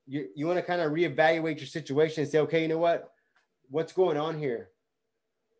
[0.07, 3.11] you, you want to kind of reevaluate your situation and say okay you know what?
[3.69, 4.69] What's going on here?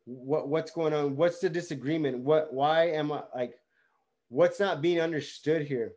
[0.06, 1.16] What what's going on?
[1.16, 2.18] What's the disagreement?
[2.18, 3.60] What why am i like
[4.30, 5.94] what's not being understood here.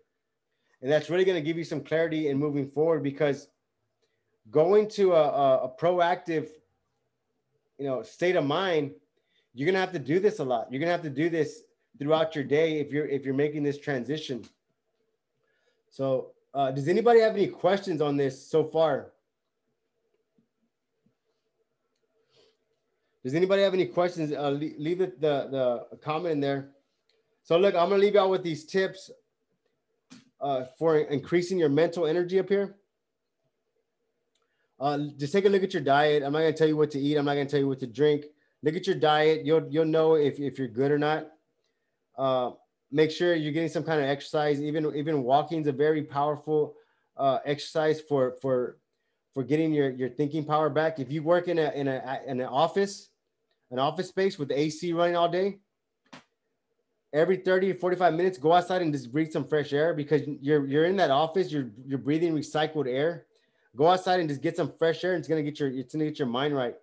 [0.80, 3.48] And that's really going to give you some clarity in moving forward because
[4.50, 6.48] going to a, a, a proactive,
[7.78, 8.92] you know, state of mind,
[9.54, 10.70] you're going to have to do this a lot.
[10.70, 11.62] You're going to have to do this
[11.98, 14.44] throughout your day if you're if you're making this transition.
[15.90, 19.12] So, uh, does anybody have any questions on this so far?
[23.24, 24.32] Does anybody have any questions?
[24.32, 25.48] Uh, leave it the
[25.90, 26.70] the comment in there.
[27.48, 29.10] So look, I'm gonna leave y'all with these tips
[30.38, 32.76] uh, for increasing your mental energy up here.
[34.78, 36.22] Uh, just take a look at your diet.
[36.22, 37.16] I'm not gonna tell you what to eat.
[37.16, 38.26] I'm not gonna tell you what to drink.
[38.62, 39.46] Look at your diet.
[39.46, 41.28] You'll you'll know if, if you're good or not.
[42.18, 42.50] Uh,
[42.92, 44.60] make sure you're getting some kind of exercise.
[44.60, 46.74] Even even walking is a very powerful
[47.16, 48.76] uh, exercise for for
[49.32, 50.98] for getting your your thinking power back.
[50.98, 53.08] If you work in a in a in an office,
[53.70, 55.60] an office space with the AC running all day,
[57.12, 60.84] every 30 45 minutes go outside and just breathe some fresh air because you're you're
[60.84, 63.26] in that office you're you're breathing recycled air.
[63.76, 66.04] Go outside and just get some fresh air it's going to get your it's going
[66.04, 66.74] to get your mind right.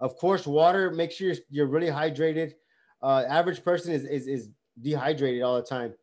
[0.00, 2.54] Of course water make sure you're, you're really hydrated.
[3.02, 4.48] Uh, average person is, is is
[4.80, 5.94] dehydrated all the time.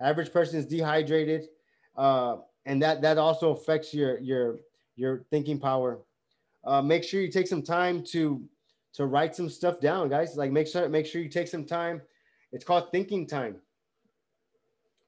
[0.00, 1.48] Average person is dehydrated
[1.96, 4.60] uh, and that that also affects your your
[4.96, 6.00] your thinking power.
[6.64, 8.42] Uh, make sure you take some time to
[8.94, 10.36] to write some stuff down, guys.
[10.36, 12.02] Like make sure make sure you take some time.
[12.52, 13.56] It's called thinking time.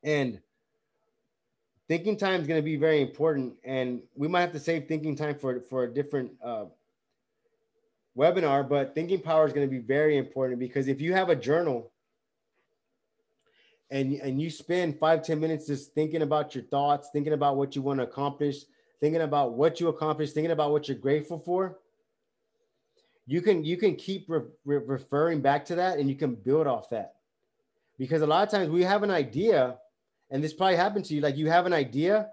[0.03, 0.41] And
[1.89, 3.55] thinking time is going to be very important.
[3.65, 6.67] And we might have to save thinking time for, for a different uh,
[8.17, 11.37] webinar, but thinking power is going to be very important because if you have a
[11.37, 11.91] journal
[13.91, 17.75] and, and you spend five ten minutes just thinking about your thoughts, thinking about what
[17.75, 18.59] you want to accomplish,
[19.01, 21.79] thinking about what you accomplished, thinking about what you're grateful for,
[23.31, 26.67] you can you can keep re- re- referring back to that and you can build
[26.67, 27.15] off that.
[27.97, 29.79] Because a lot of times we have an idea
[30.33, 32.31] and this probably happened to you like you have an idea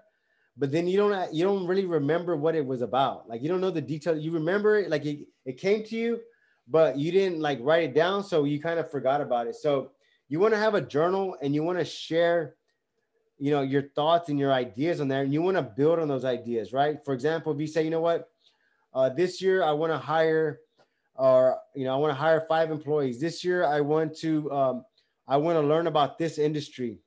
[0.56, 3.28] but then you don't you don't really remember what it was about.
[3.28, 6.18] Like you don't know the detail you remember it like it, it came to you
[6.66, 9.54] but you didn't like write it down so you kind of forgot about it.
[9.54, 9.92] So
[10.28, 12.56] you want to have a journal and you want to share
[13.38, 16.08] you know your thoughts and your ideas on there and you want to build on
[16.08, 17.04] those ideas right?
[17.04, 18.28] For example if you say you know what?
[18.94, 20.60] Uh, this year i want to hire
[21.18, 23.20] or you know i want to hire five employees.
[23.20, 24.84] This year i want to um,
[25.26, 26.98] i want to learn about this industry.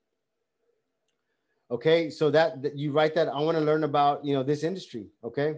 [1.71, 4.63] Okay so that, that you write that i want to learn about you know this
[4.63, 5.55] industry okay?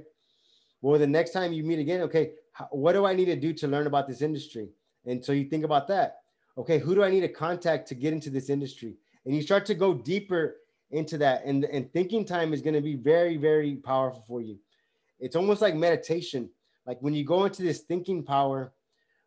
[0.81, 3.51] Well the next time you meet again okay how, what do i need to do
[3.53, 4.69] to learn about this industry?
[5.05, 6.19] And so you think about that.
[6.57, 8.95] Okay who do i need to contact to get into this industry?
[9.25, 10.57] And you start to go deeper
[10.91, 14.59] into that and, and thinking time is going to be very very powerful for you.
[15.19, 16.49] It's almost like meditation
[16.85, 18.73] like when you go into this thinking power,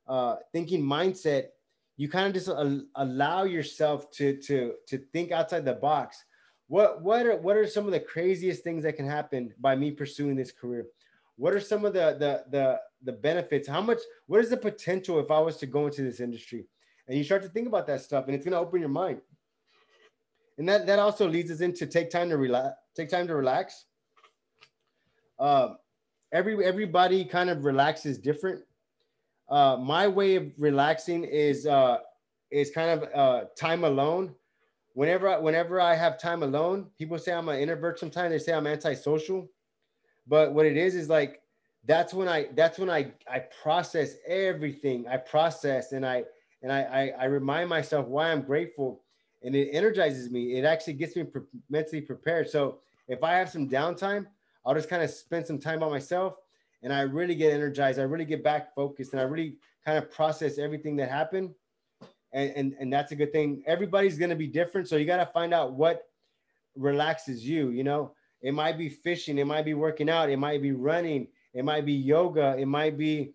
[0.06, 1.48] uh, thinking mindset,
[1.96, 2.48] you kind of just
[2.94, 6.24] allow yourself to to to think outside the box.
[6.68, 9.90] What what are what are some of the craziest things that can happen by me
[9.90, 10.86] pursuing this career?
[11.36, 13.68] What are some of the the the the benefits?
[13.68, 13.98] How much?
[14.26, 16.66] What is the potential if I was to go into this industry?
[17.08, 19.20] And you start to think about that stuff, and it's going to open your mind.
[20.58, 22.74] And that that also leads us into take time to relax.
[22.94, 23.86] Take time to relax.
[25.38, 25.74] Uh,
[26.36, 28.62] every everybody kind of relaxes different.
[29.48, 31.98] Uh, my way of relaxing is uh,
[32.50, 34.34] is kind of uh, time alone.
[34.92, 37.98] Whenever I, whenever I have time alone, people say I'm an introvert.
[37.98, 39.48] Sometimes they say I'm antisocial,
[40.26, 41.40] but what it is is like
[41.86, 45.06] that's when I that's when I I process everything.
[45.08, 46.24] I process and I
[46.62, 49.02] and I I, I remind myself why I'm grateful,
[49.42, 50.58] and it energizes me.
[50.58, 52.50] It actually gets me pre- mentally prepared.
[52.50, 54.26] So if I have some downtime,
[54.66, 56.34] I'll just kind of spend some time by myself
[56.82, 57.98] and I really get energized.
[57.98, 61.54] I really get back focused and I really kind of process everything that happened.
[62.32, 63.62] And, and, and that's a good thing.
[63.66, 64.88] Everybody's going to be different.
[64.88, 66.08] So you got to find out what
[66.74, 67.70] relaxes you.
[67.70, 71.28] You know, it might be fishing, it might be working out, it might be running,
[71.54, 73.32] it might be yoga, it might be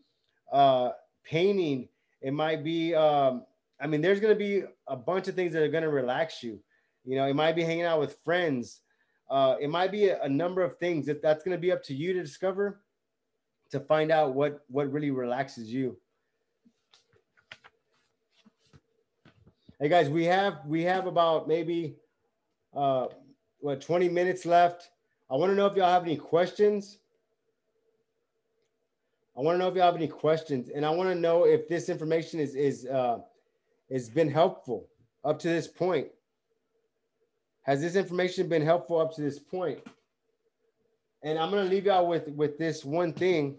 [0.51, 0.91] uh,
[1.23, 1.87] painting,
[2.21, 3.45] it might be, um,
[3.79, 6.43] I mean, there's going to be a bunch of things that are going to relax
[6.43, 6.59] you.
[7.03, 8.80] You know, it might be hanging out with friends.
[9.31, 11.05] Uh, it might be a, a number of things.
[11.05, 12.81] That that's going to be up to you to discover
[13.71, 15.97] to find out what what really relaxes you.
[19.79, 21.95] Hey guys we have we have about maybe
[22.75, 23.07] uh
[23.61, 24.89] what 20 minutes left.
[25.29, 26.97] I want to know if y'all have any questions.
[29.37, 31.69] I want to know if y'all have any questions and i want to know if
[31.69, 33.19] this information is is uh
[33.89, 34.89] has been helpful
[35.23, 36.09] up to this point
[37.63, 39.79] has this information been helpful up to this point?
[41.23, 43.57] And I'm gonna leave y'all with with this one thing.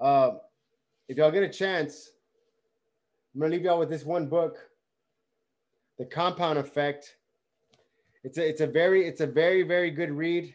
[0.00, 0.36] Uh,
[1.08, 2.10] if y'all get a chance,
[3.34, 4.58] I'm gonna leave y'all with this one book,
[5.98, 7.16] The Compound Effect.
[8.22, 10.54] It's a it's a very it's a very very good read.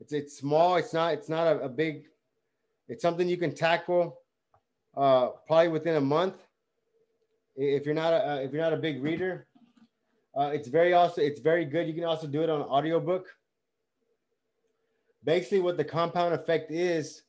[0.00, 0.76] It's it's small.
[0.76, 2.04] It's not it's not a, a big.
[2.88, 4.18] It's something you can tackle
[4.96, 6.34] uh, probably within a month
[7.56, 9.46] if you're not a if you're not a big reader.
[10.34, 11.86] Uh, it's very also it's very good.
[11.86, 13.26] You can also do it on audiobook.
[15.24, 17.22] Basically, what the compound effect is,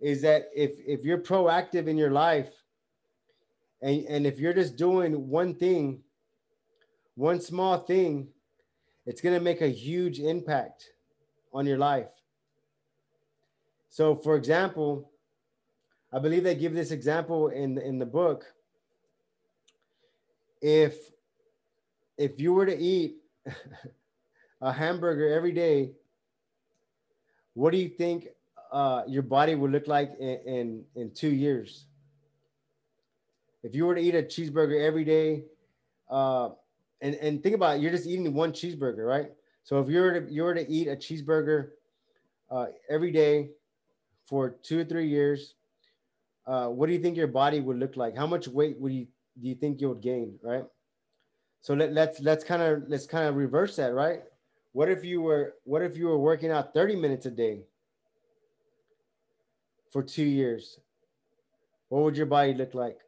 [0.00, 2.52] is that if if you're proactive in your life,
[3.82, 6.02] and and if you're just doing one thing,
[7.16, 8.28] one small thing,
[9.06, 10.90] it's gonna make a huge impact
[11.52, 12.08] on your life.
[13.90, 15.10] So, for example,
[16.12, 18.46] I believe they give this example in in the book.
[20.60, 21.10] if
[22.18, 23.18] if you were to eat
[24.60, 25.92] a hamburger every day,
[27.54, 28.28] what do you think
[28.72, 31.86] uh, your body would look like in, in, in two years?
[33.62, 35.44] If you were to eat a cheeseburger every day,
[36.10, 36.50] uh,
[37.00, 39.30] and, and think about it, you're just eating one cheeseburger, right?
[39.62, 41.70] So if you were to, you were to eat a cheeseburger
[42.50, 43.50] uh, every day
[44.26, 45.54] for two or three years,
[46.46, 48.16] uh, what do you think your body would look like?
[48.16, 49.06] How much weight would you
[49.40, 50.64] do you think you would gain, right?
[51.60, 54.22] So let, let's let's kind of let's kind of reverse that, right?
[54.72, 57.62] What if you were what if you were working out 30 minutes a day
[59.90, 60.78] for two years?
[61.88, 62.98] What would your body look like?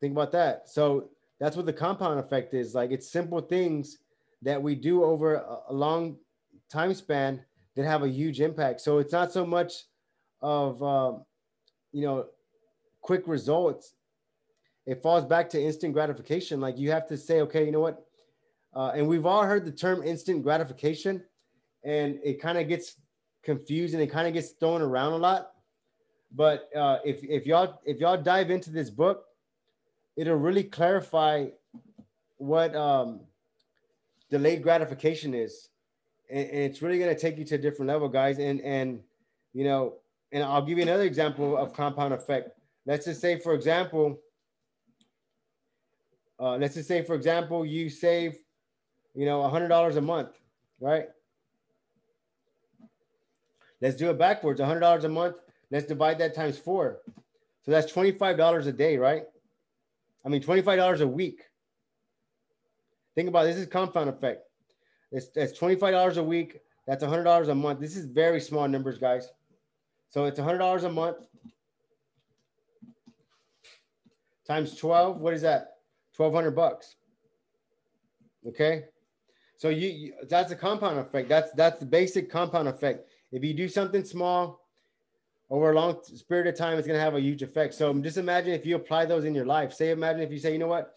[0.00, 0.68] Think about that.
[0.68, 1.08] So
[1.38, 2.74] that's what the compound effect is.
[2.74, 3.98] Like it's simple things
[4.42, 5.36] that we do over
[5.68, 6.16] a, long
[6.70, 7.42] time span
[7.76, 8.80] that have a huge impact.
[8.80, 9.84] So it's not so much
[10.42, 11.24] of um,
[11.92, 12.26] you know
[13.00, 13.94] quick results.
[14.86, 16.60] It falls back to instant gratification.
[16.60, 18.04] Like you have to say, okay, you know what?
[18.74, 21.22] Uh, and we've all heard the term instant gratification,
[21.84, 22.96] and it kind of gets
[23.42, 25.52] confused and it kind of gets thrown around a lot.
[26.32, 29.24] But uh, if if y'all if y'all dive into this book,
[30.16, 31.46] it'll really clarify
[32.36, 33.20] what um,
[34.30, 35.68] delayed gratification is,
[36.30, 38.38] and, and it's really to take you to a different level, guys.
[38.38, 39.00] And and
[39.52, 39.94] you know,
[40.30, 42.50] and I'll give you another example of compound effect.
[42.86, 44.20] Let's just say, for example,
[46.40, 48.38] uh, let's just say, for example, you save,
[49.14, 50.30] you know, a hundred dollars a month,
[50.80, 51.06] right?
[53.80, 54.60] Let's do it backwards.
[54.60, 55.36] A hundred dollars a month.
[55.70, 57.00] Let's divide that times four.
[57.62, 59.24] So that's twenty-five dollars a day, right?
[60.24, 61.42] I mean, twenty-five dollars a week.
[63.14, 63.48] Think about it.
[63.48, 64.42] this is compound effect.
[65.12, 66.58] It's that's twenty-five dollars a week.
[66.86, 67.80] That's a hundred dollars a month.
[67.80, 69.28] This is very small numbers, guys.
[70.08, 71.18] So it's a hundred dollars a month
[74.50, 75.20] times 12.
[75.20, 75.76] What is that?
[76.20, 76.96] 1200 bucks.
[78.46, 78.84] Okay.
[79.56, 81.28] So you, you that's a compound effect.
[81.28, 83.08] That's that's the basic compound effect.
[83.32, 84.60] If you do something small
[85.48, 85.96] over a long
[86.28, 87.74] period of time, it's gonna have a huge effect.
[87.74, 89.72] So just imagine if you apply those in your life.
[89.72, 90.94] Say, imagine if you say, you know what,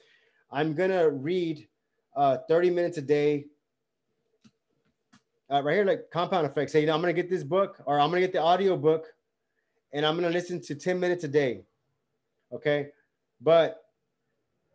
[0.52, 1.68] I'm gonna read
[2.16, 3.46] uh, 30 minutes a day
[5.52, 6.72] uh, right here, like compound effect.
[6.72, 9.08] Say, you know, I'm gonna get this book, or I'm gonna get the audio book,
[9.94, 11.64] and I'm gonna listen to 10 minutes a day.
[12.54, 12.90] Okay,
[13.42, 13.83] but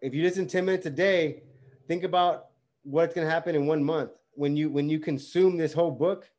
[0.00, 1.42] if you listen 10 minutes a day,
[1.86, 2.46] think about
[2.82, 6.30] what's gonna happen in one month when you when you consume this whole book,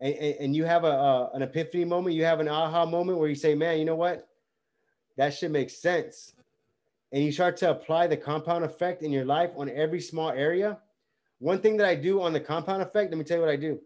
[0.00, 3.18] and, and, and you have a, a an epiphany moment, you have an aha moment
[3.18, 4.28] where you say, man, you know what,
[5.16, 6.32] that should make sense,
[7.12, 10.78] and you start to apply the compound effect in your life on every small area
[11.38, 13.56] one thing that I do on the compound effect, let me tell you what I
[13.56, 13.80] do.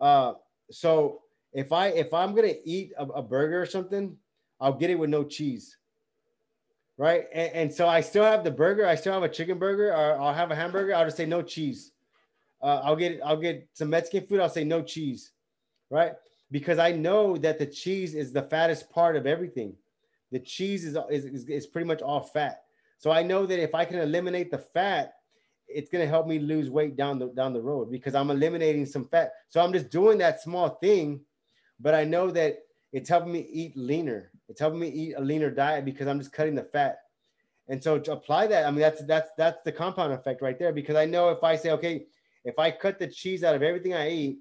[0.00, 0.34] Uh,
[0.70, 1.22] so
[1.52, 4.16] if I if I'm gonna eat a, a, burger or something,
[4.60, 5.76] I'll get it with no cheese.
[7.00, 7.28] Right.
[7.32, 10.20] And, and, so I still have the burger, I still have a chicken burger, or
[10.20, 11.92] I'll have a hamburger, I'll just say no cheese.
[12.60, 15.32] Uh, I'll get I'll get some Mexican food, I'll say no cheese.
[15.88, 16.12] Right.
[16.50, 19.74] Because I know that the cheese is the fattest part of everything.
[20.30, 22.64] The cheese is, is, is pretty much all fat.
[22.98, 25.14] So I know that if I can eliminate the fat,
[25.68, 29.06] it's to help me lose weight down the down the road because I'm eliminating some
[29.06, 29.32] fat.
[29.48, 31.22] So I'm just doing that small thing,
[31.80, 32.58] but I know that
[32.92, 34.30] it's helping me eat leaner.
[34.48, 36.98] It's helping me eat a leaner diet because I'm just cutting the fat.
[37.68, 40.72] And so to apply that, I mean that's that's that's the compound effect right there
[40.72, 42.06] because I know if I say okay,
[42.44, 44.38] if I cut the cheese out of everything I eat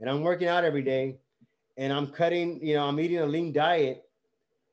[0.00, 1.18] and I'm working out every day
[1.76, 4.04] and I'm cutting, you know, I'm eating a lean diet,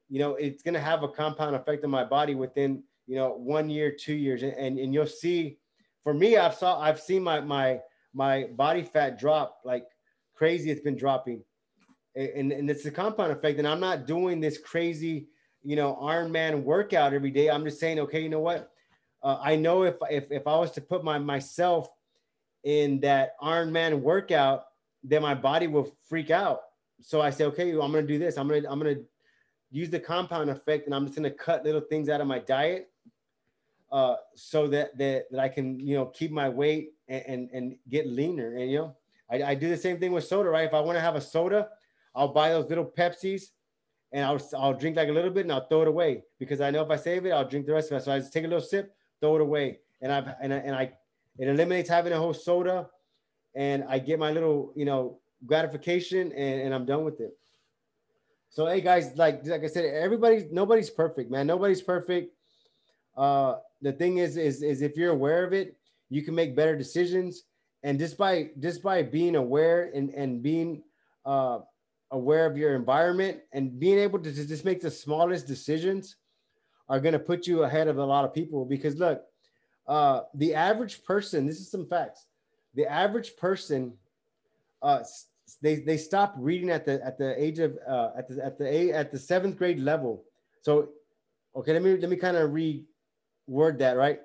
[0.10, 3.34] you know, it's going to have a compound effect on my body within you know,
[3.34, 5.58] one year, two years, and, and you'll see.
[6.02, 7.82] For me, I've saw I've seen my my
[8.14, 9.86] my body fat drop like
[10.34, 10.72] crazy.
[10.72, 11.44] It's been dropping,
[12.16, 13.60] and and it's the compound effect.
[13.60, 15.28] And I'm not doing this crazy,
[15.64, 17.50] you know, Iron Man workout every day.
[17.50, 18.72] I'm just saying, okay, you know what?
[19.24, 21.90] Uh, I know if if if I was to put my myself
[22.64, 24.66] in that Iron Man workout,
[25.04, 26.62] then my body will freak out.
[27.02, 28.38] So I say, okay, I'm gonna do this.
[28.38, 28.98] I'm gonna I'm gonna
[29.72, 32.92] use the compound effect, and I'm just gonna cut little things out of my diet
[33.92, 37.76] uh, so that, that that I can you know keep my weight and and, and
[37.90, 38.56] get leaner.
[38.56, 38.96] And you know,
[39.30, 40.68] I, I do the same thing with soda, right?
[40.68, 41.70] If I want to have a soda,
[42.16, 43.44] I'll buy those little Pepsis
[44.12, 46.72] and I'll I'll drink like a little bit and I'll throw it away because I
[46.72, 48.04] know if I save it, I'll drink the rest of it.
[48.04, 50.76] So I just take a little sip, throw it away, and I've and I, and
[50.76, 50.92] I
[51.38, 52.90] it eliminates having a whole soda,
[53.56, 57.38] and I get my little you know gratification and, and I'm done with it.
[58.50, 61.48] So hey guys, like like I said, everybody's nobody's perfect, man.
[61.48, 62.36] Nobody's perfect.
[63.16, 65.78] Uh, the thing is, is, is if you're aware of it,
[66.10, 67.44] you can make better decisions.
[67.84, 70.84] And just by just by being aware and, and being
[71.26, 71.60] uh,
[72.12, 76.18] aware of your environment and being able to just make the smallest decisions
[76.90, 79.24] are going to put you ahead of a lot of people because look,
[79.88, 82.26] uh, the average person, this is some facts.
[82.76, 83.94] The average person,
[84.82, 85.04] uh,
[85.62, 88.94] they, they stop reading at the at the age of uh, at the at the
[88.94, 90.24] at the seventh grade level.
[90.62, 90.90] So,
[91.56, 94.20] okay, let me let me kind of reword that right.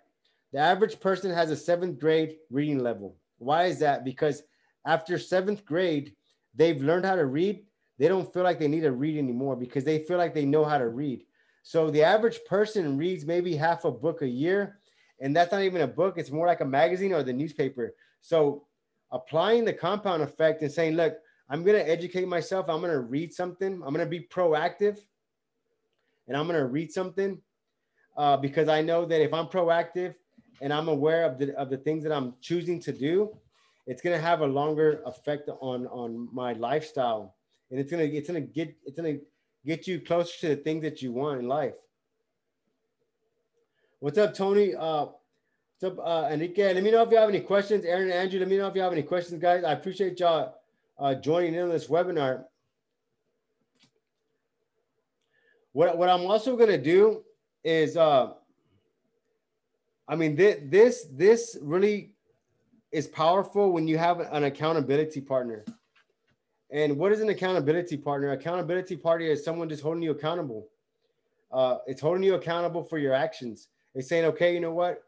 [0.53, 3.17] The average person has a seventh grade reading level.
[3.39, 4.05] Why is that?
[4.05, 4.43] Because
[4.87, 6.15] after seventh grade,
[6.55, 7.66] they've learned how to read.
[7.99, 10.65] They don't feel like they need to read anymore because they feel like they know
[10.65, 11.25] how to read.
[11.63, 14.79] So the average person reads maybe half a book a year,
[15.21, 16.15] and that's not even a book.
[16.17, 17.95] It's more like a magazine or the newspaper.
[18.21, 18.67] So
[19.11, 21.17] applying the compound effect and saying, look,
[21.49, 22.67] I'm going to educate myself.
[22.69, 23.75] I'm going to read something.
[23.75, 24.99] I'm going to be proactive
[26.27, 27.41] and I'm going to read something
[28.17, 30.15] uh, because I know that if I'm proactive
[30.61, 33.37] and I'm aware of the, of the things that I'm choosing to do,
[33.87, 37.36] it's going to have a longer effect on, on my lifestyle.
[37.71, 39.21] And it's to, it's to get, it's to
[39.65, 41.75] get you closer to the things that you want in life.
[43.99, 44.75] What's up, Tony?
[44.75, 45.07] Uh,
[45.79, 46.73] what's up, uh, Enrique?
[46.73, 47.85] Let me know if you have any questions.
[47.85, 49.65] Aaron and Andrew, let me know if you have any questions, guys.
[49.65, 50.55] I appreciate y'all
[50.99, 52.45] uh, joining in on this webinar.
[55.73, 57.23] What, what I'm also going to do
[57.65, 58.33] is, uh,
[60.09, 62.13] I mean, th- this this really
[62.93, 65.65] is powerful when you have an accountability partner.
[66.71, 68.33] And what is an accountability partner?
[68.33, 70.69] Accountability partner is someone just holding you accountable.
[71.53, 73.69] Uh, it's holding you accountable for your actions.
[73.95, 75.03] It's saying, okay, you know what?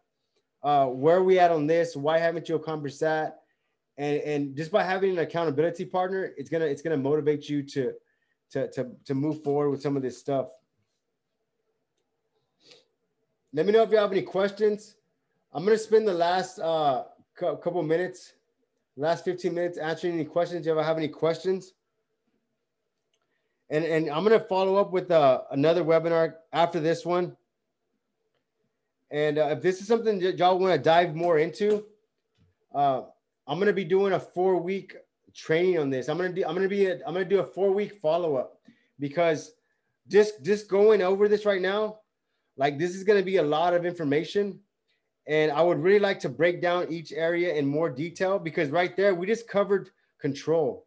[0.62, 1.96] Uh, where are we at on this?
[1.96, 3.40] Why haven't you accomplished that?
[3.96, 7.92] And, and just by having an accountability partner, it's gonna it's gonna motivate you to
[8.52, 10.48] to to to move forward with some of this stuff.
[13.52, 14.96] Let me know if you have any questions.
[15.52, 17.04] I'm gonna spend the last uh,
[17.34, 18.34] couple minutes
[18.98, 20.62] last 15 minutes answering any questions.
[20.62, 21.72] Do you ever have any questions?
[23.70, 27.36] And, and I'm going to follow up with uh, another webinar after this one.
[29.10, 31.84] And uh, if this is something that y'all want to dive more into,
[32.74, 33.02] uh,
[33.46, 34.96] I'm going to be doing a four week
[35.34, 36.08] training on this.
[36.08, 38.00] I'm going to do, I'm going to be, I'm going to do a four week
[38.00, 38.58] follow up
[38.98, 39.52] because
[40.08, 42.00] just, just going over this right now,
[42.56, 44.58] like this is going to be a lot of information
[45.28, 48.96] and I would really like to break down each area in more detail because right
[48.96, 50.86] there, we just covered control.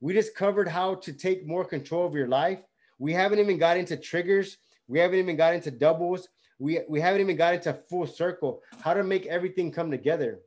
[0.00, 2.60] We just covered how to take more control of your life.
[2.98, 4.56] We haven't even got into triggers.
[4.88, 6.28] We haven't even got into doubles.
[6.58, 10.40] We, we haven't even got into full circle, how to make everything come together.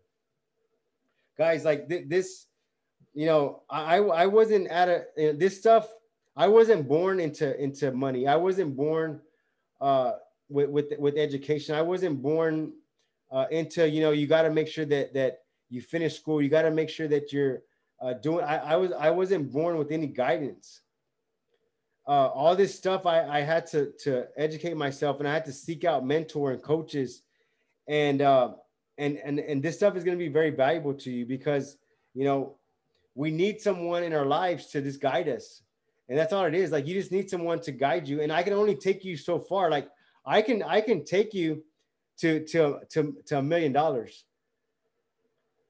[1.38, 2.48] Guys, like th- this,
[3.14, 5.88] you know, I, I wasn't at a, you know, this stuff,
[6.36, 8.28] I wasn't born into, into money.
[8.28, 9.22] I wasn't born
[9.80, 10.14] uh,
[10.50, 11.76] with, with, with education.
[11.76, 12.74] I wasn't born
[13.32, 16.42] uh, into you know you got to make sure that that you finish school.
[16.42, 17.62] You got to make sure that you're
[18.02, 18.44] uh, doing.
[18.44, 20.82] I, I was I wasn't born with any guidance.
[22.08, 25.54] Uh, all this stuff I, I had to to educate myself, and I had to
[25.54, 27.22] seek out mentor and coaches,
[27.88, 28.54] and uh,
[28.98, 31.78] and and and this stuff is going to be very valuable to you because
[32.16, 32.56] you know
[33.16, 35.62] we need someone in our lives to just guide us,
[36.08, 36.72] and that's all it is.
[36.72, 39.38] Like you just need someone to guide you, and I can only take you so
[39.38, 39.70] far.
[39.70, 39.88] Like
[40.26, 41.64] I can I can take you
[42.20, 44.26] to to to, to a million dollars.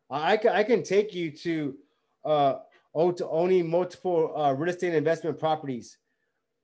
[0.10, 1.76] I can I can take you to
[2.26, 2.56] uh
[2.96, 5.98] to owning multiple uh, real estate investment properties.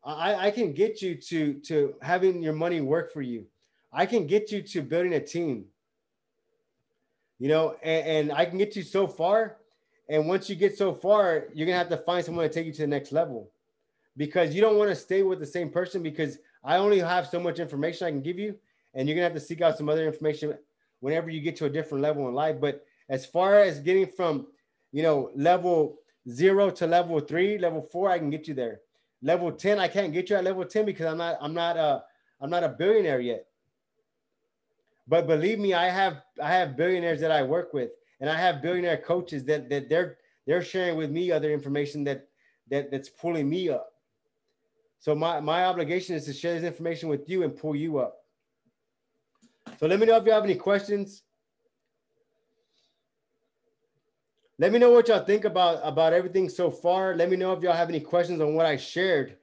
[0.03, 3.45] I, I can get you to to having your money work for you.
[3.93, 5.65] I can get you to building a team.
[7.39, 9.57] You know, and, and I can get you so far.
[10.07, 12.73] And once you get so far, you're gonna have to find someone to take you
[12.73, 13.51] to the next level
[14.17, 17.39] because you don't want to stay with the same person because I only have so
[17.39, 18.55] much information I can give you
[18.95, 20.57] and you're gonna have to seek out some other information
[21.01, 22.59] whenever you get to a different level in life.
[22.59, 24.47] But as far as getting from,
[24.91, 28.81] you know, level zero to level three, level four, I can get you there.
[29.21, 32.03] Level 10, I can't get you at level 10 because I'm not, I'm not a,
[32.41, 33.45] I'm not a billionaire yet.
[35.07, 38.61] But believe me, I have, I have billionaires that I work with, and I have
[38.61, 40.17] billionaire coaches that that they're
[40.47, 42.27] they're sharing with me other information that
[42.69, 43.91] that that's pulling me up.
[44.99, 48.24] So my my obligation is to share this information with you and pull you up.
[49.80, 51.24] So let me know if you have any questions.
[54.57, 57.16] Let me know what y'all think about, about everything so far.
[57.16, 59.38] Let me know if y'all have any questions on what I shared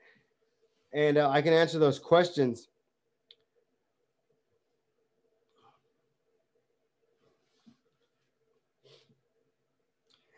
[0.93, 2.68] and uh, I can answer those questions.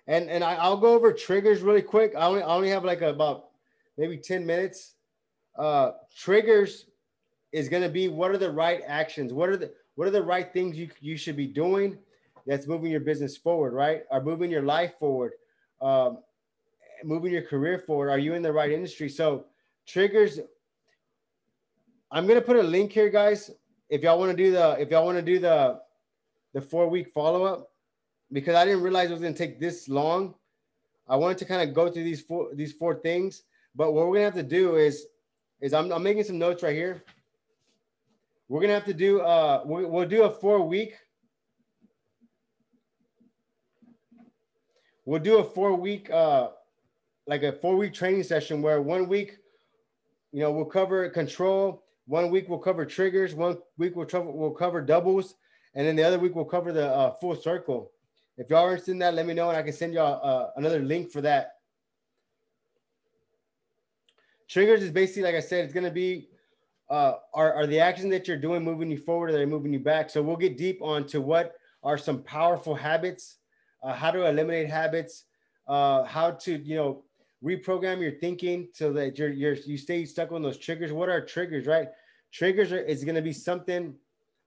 [0.06, 2.14] And, and I, will go over triggers really quick.
[2.16, 3.46] I only, I only have like about
[3.96, 4.94] maybe 10 minutes.
[5.56, 6.86] Uh, triggers
[7.54, 9.32] is going to be what are the right actions?
[9.32, 11.96] What are the what are the right things you, you should be doing
[12.46, 14.02] that's moving your business forward, right?
[14.10, 15.34] Are moving your life forward,
[15.80, 16.18] um,
[17.04, 18.10] moving your career forward?
[18.10, 19.08] Are you in the right industry?
[19.08, 19.46] So
[19.86, 20.40] triggers,
[22.10, 23.52] I'm gonna put a link here, guys.
[23.88, 25.80] If y'all want to do the if y'all want to do the
[26.54, 27.70] the four week follow up,
[28.32, 30.34] because I didn't realize it was gonna take this long.
[31.06, 33.44] I wanted to kind of go through these four these four things,
[33.76, 35.06] but what we're gonna have to do is
[35.60, 37.04] is I'm, I'm making some notes right here.
[38.48, 40.94] We're gonna have to do uh we, we'll do a four week.
[45.04, 46.48] We'll do a four week uh
[47.26, 49.38] like a four week training session where one week,
[50.32, 51.84] you know, we'll cover control.
[52.06, 53.34] One week we'll cover triggers.
[53.34, 55.36] One week we'll, cover, we'll cover doubles,
[55.74, 57.92] and then the other week we'll cover the uh, full circle.
[58.36, 60.50] If y'all are interested in that, let me know, and I can send y'all uh,
[60.56, 61.52] another link for that.
[64.48, 66.28] Triggers is basically, like I said, it's going to be
[66.90, 69.78] uh, are, are the actions that you're doing moving you forward or they're moving you
[69.78, 70.10] back?
[70.10, 73.36] So we'll get deep on to what are some powerful habits,
[73.82, 75.24] uh, how to eliminate habits,
[75.68, 77.02] uh, how to, you know,
[77.42, 80.92] reprogram your thinking so that you're, you're you stay stuck on those triggers.
[80.92, 81.88] What are triggers, right?
[82.32, 83.94] Triggers are, is going to be something.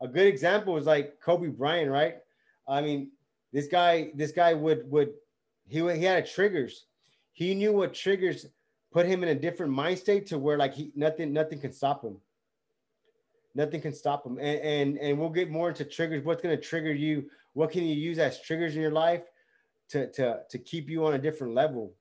[0.01, 2.17] A good example is like Kobe Bryant, right?
[2.67, 3.11] I mean,
[3.53, 5.13] this guy, this guy would would
[5.67, 6.85] he he had triggers.
[7.33, 8.47] He knew what triggers
[8.91, 12.03] put him in a different mind state to where like he nothing nothing can stop
[12.03, 12.17] him.
[13.55, 14.37] Nothing can stop them.
[14.39, 16.23] And and, and we'll get more into triggers.
[16.23, 17.29] What's going to trigger you?
[17.53, 19.23] What can you use as triggers in your life
[19.89, 21.93] to to to keep you on a different level?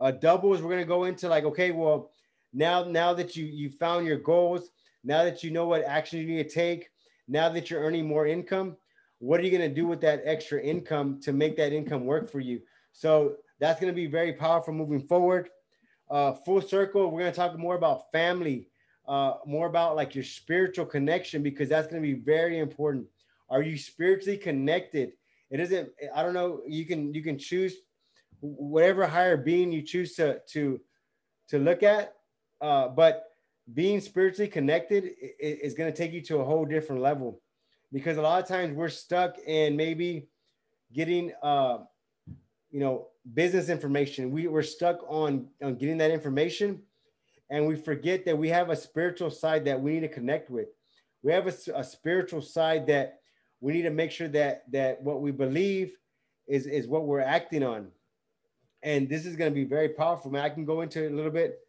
[0.00, 2.12] Uh, doubles, we're gonna go into like, okay, well,
[2.52, 4.70] now now that you you found your goals,
[5.02, 6.90] now that you know what action you need to take,
[7.26, 8.76] now that you're earning more income,
[9.18, 12.38] what are you gonna do with that extra income to make that income work for
[12.38, 12.60] you?
[12.92, 15.50] So that's gonna be very powerful moving forward.
[16.08, 18.67] Uh, full circle, we're gonna talk more about family,
[19.08, 23.06] uh, more about like your spiritual connection because that's gonna be very important.
[23.48, 25.12] Are you spiritually connected?
[25.50, 25.88] It isn't.
[26.14, 26.60] I don't know.
[26.66, 27.74] You can you can choose
[28.40, 30.80] whatever higher being you choose to to
[31.48, 32.14] to look at
[32.60, 33.24] uh, but
[33.74, 37.40] being spiritually connected is going to take you to a whole different level
[37.92, 40.28] because a lot of times we're stuck in maybe
[40.92, 41.78] getting uh,
[42.70, 46.80] you know business information we, we're stuck on, on getting that information
[47.50, 50.68] and we forget that we have a spiritual side that we need to connect with
[51.22, 53.20] we have a, a spiritual side that
[53.60, 55.96] we need to make sure that that what we believe
[56.46, 57.88] is is what we're acting on
[58.82, 60.42] and this is going to be very powerful, man.
[60.42, 61.60] I can go into it a little bit.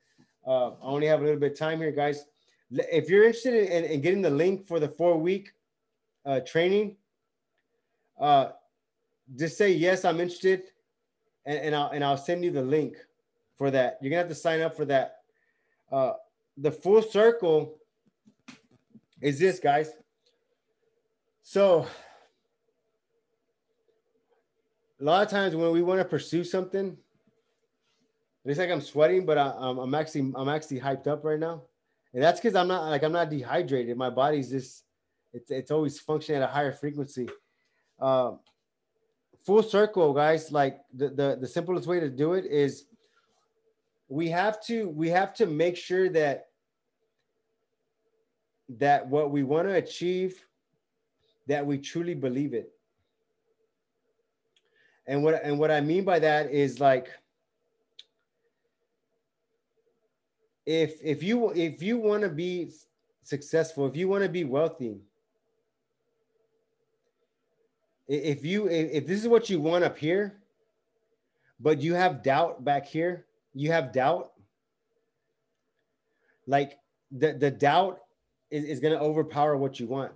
[0.45, 2.25] Uh, I only have a little bit of time here, guys.
[2.71, 5.51] If you're interested in, in, in getting the link for the four week
[6.25, 6.97] uh, training,
[8.19, 8.49] uh,
[9.35, 10.63] just say yes, I'm interested,
[11.45, 12.97] and, and I'll and I'll send you the link
[13.57, 13.97] for that.
[14.01, 15.18] You're gonna have to sign up for that.
[15.91, 16.13] Uh,
[16.57, 17.77] the full circle
[19.21, 19.91] is this, guys.
[21.41, 21.87] So
[24.99, 26.97] a lot of times when we want to pursue something,
[28.45, 31.63] it's like I'm sweating, but I, am I'm actually I'm actually hyped up right now,
[32.13, 33.95] and that's because I'm not like I'm not dehydrated.
[33.97, 34.85] My body's just
[35.33, 37.29] it's it's always functioning at a higher frequency.
[37.99, 38.33] Uh,
[39.45, 40.51] full circle, guys.
[40.51, 42.85] Like the, the the simplest way to do it is
[44.09, 46.47] we have to we have to make sure that
[48.77, 50.43] that what we want to achieve
[51.47, 52.71] that we truly believe it.
[55.07, 57.07] And what and what I mean by that is like
[60.65, 62.71] if if you if you want to be
[63.23, 65.01] successful, if you want to be wealthy,
[68.07, 70.41] if you if this is what you want up here,
[71.59, 74.31] but you have doubt back here, you have doubt.
[76.47, 76.79] Like
[77.11, 77.99] the the doubt
[78.51, 80.11] is, is going to overpower what you want.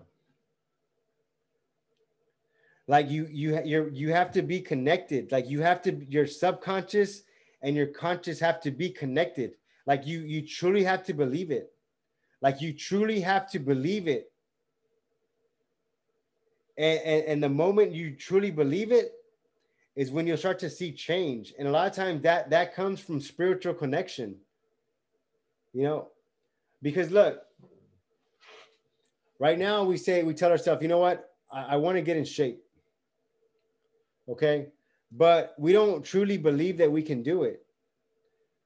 [2.88, 5.32] Like you you you you have to be connected.
[5.32, 7.24] Like you have to your subconscious
[7.62, 9.54] and your conscious have to be connected.
[9.86, 11.72] Like you you truly have to believe it.
[12.42, 14.32] Like you truly have to believe it.
[16.78, 19.14] And, and, and the moment you truly believe it
[19.96, 21.54] is when you'll start to see change.
[21.58, 24.38] And a lot of times that that comes from spiritual connection
[25.74, 26.10] you know?
[26.82, 27.42] Because look
[29.40, 31.32] right now we say we tell ourselves you know what?
[31.52, 32.64] I, I want to get in shape
[34.30, 34.68] okay?
[35.12, 37.66] But we don't truly believe that we can do it.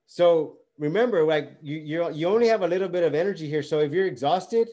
[0.05, 3.63] So remember like you you you only have a little bit of energy here.
[3.63, 4.69] So if you're exhausted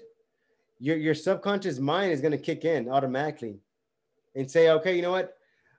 [0.78, 3.60] your your subconscious mind is going to kick in automatically
[4.34, 5.33] and say okay you know what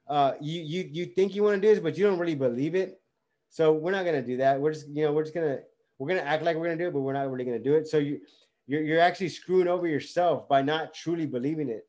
[0.07, 2.75] uh you you you think you want to do this but you don't really believe
[2.75, 3.01] it.
[3.49, 4.59] So we're not to do that.
[4.59, 5.61] We're just you know we're just to
[5.97, 7.87] we're to act like we're to do it but we're not really to do it.
[7.87, 8.21] So you
[8.67, 11.87] you're, you're actually screwing over yourself by not truly believing it.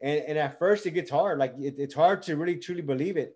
[0.00, 1.38] And and at first it gets hard.
[1.38, 3.34] Like it, it's hard to really truly believe it.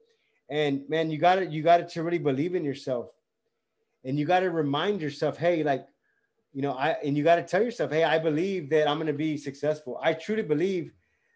[0.48, 3.10] And man you got to you got to really believe in yourself.
[4.04, 5.86] And you got to remind yourself hey like
[6.52, 9.12] you know, I and you got to tell yourself, hey, I believe that I'm to
[9.12, 9.98] be successful.
[10.02, 10.92] I truly believe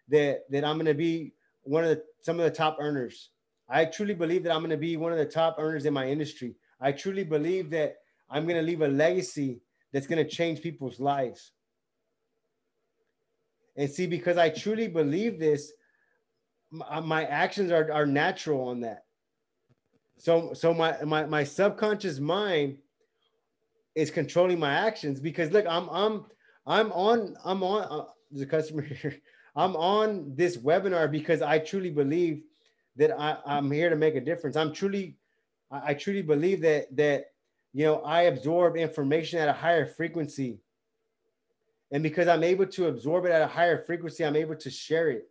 [0.09, 1.33] that that I'm to be
[1.65, 3.29] one of the some of the top earners.
[3.67, 6.07] I truly believe that I'm going to be one of the top earners in my
[6.07, 6.55] industry.
[6.79, 7.95] I truly believe that
[8.29, 9.61] I'm going to leave a legacy
[9.91, 11.51] that's going to change people's lives.
[13.75, 15.71] And see, because I truly believe this,
[16.71, 19.05] my, my actions are, are natural on that.
[20.17, 22.77] So, so my, my, my subconscious mind
[23.95, 26.25] is controlling my actions because look, I'm, I'm,
[26.65, 29.15] I'm on, I'm on, uh, there's a customer here.
[29.55, 32.43] I'm on this webinar because I truly believe
[32.97, 34.55] that I, I'm here to make a difference.
[34.55, 35.17] I'm truly,
[35.71, 37.31] I, truly believe that, that,
[37.73, 40.59] you know, I absorb information at a higher frequency.
[41.91, 45.09] And because I'm able to absorb it at a higher frequency, I'm able to share
[45.09, 45.29] it.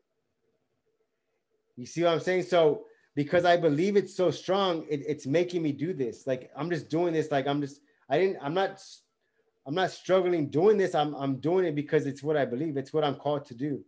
[1.77, 2.45] You see what I'm saying?
[2.45, 6.27] So because I believe it's so strong, it, it's making me do this.
[6.27, 7.31] Like I'm just doing this.
[7.31, 8.83] Like I'm just, I didn't, I'm not,
[9.67, 10.95] I'm not struggling doing this.
[10.95, 12.77] I'm, I'm doing it because it's what I believe.
[12.77, 13.85] It's what I'm called to do.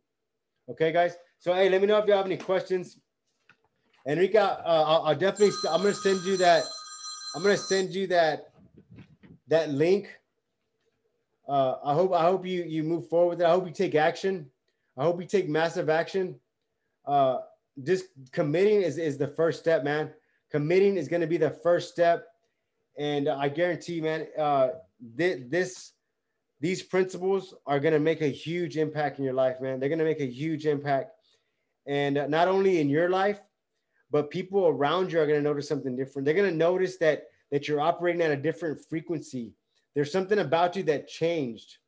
[0.68, 1.16] Okay, guys.
[1.38, 2.98] So hey, let me know if you have any questions.
[4.06, 6.64] Enrique, uh, I'll, I'll definitely, I'm gonna send you that.
[7.34, 8.50] I'm gonna send you that
[9.48, 10.08] that link.
[11.48, 13.46] Uh, I hope I hope you you move forward with it.
[13.46, 14.50] I hope you take action.
[14.96, 16.40] I hope you take massive action.
[17.04, 17.38] Uh,
[17.82, 20.10] just committing is, is the first step, man.
[20.50, 22.26] Committing is to be the first step.
[22.98, 24.68] And I guarantee, man, uh,
[25.18, 25.92] th- this,
[26.60, 29.78] these principles are going to make a huge impact in your life, man.
[29.78, 31.12] They're going to make a huge impact.
[31.86, 33.40] And uh, not only in your life,
[34.10, 36.24] but people around you are going to notice something different.
[36.24, 39.52] They're going to notice that, that you're operating at a different frequency.
[39.94, 41.78] There's something about you that changed.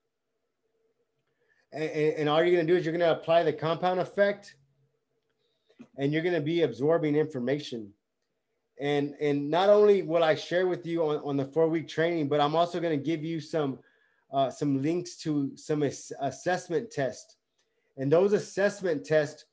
[1.73, 4.01] And, and, and all you're going to do is you're going to apply the compound
[4.01, 4.55] effect
[5.97, 7.93] and you're going to be absorbing information.
[8.81, 12.29] And, and not only will I share with you on, on the four week training,
[12.29, 13.79] but I'm also going to give you some,
[14.33, 17.37] uh, some links to some ass- assessment tests.
[17.97, 19.45] And those assessment tests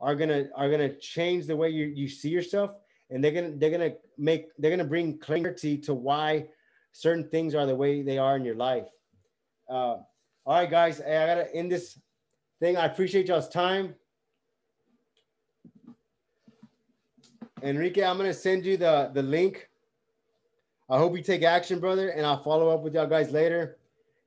[0.00, 2.72] are gonna are gonna change the way you, you see yourself,
[3.10, 6.46] and they're gonna they're gonna make they're gonna bring clarity to why
[6.92, 8.88] certain things are the way they are in your life.
[9.68, 9.98] Uh,
[10.46, 11.98] all right, guys, I gotta end this
[12.60, 12.76] thing.
[12.76, 13.94] I appreciate y'all's time.
[17.62, 19.70] Enrique, I'm gonna send you the the link.
[20.90, 23.78] I hope you take action, brother, and I'll follow up with y'all guys later.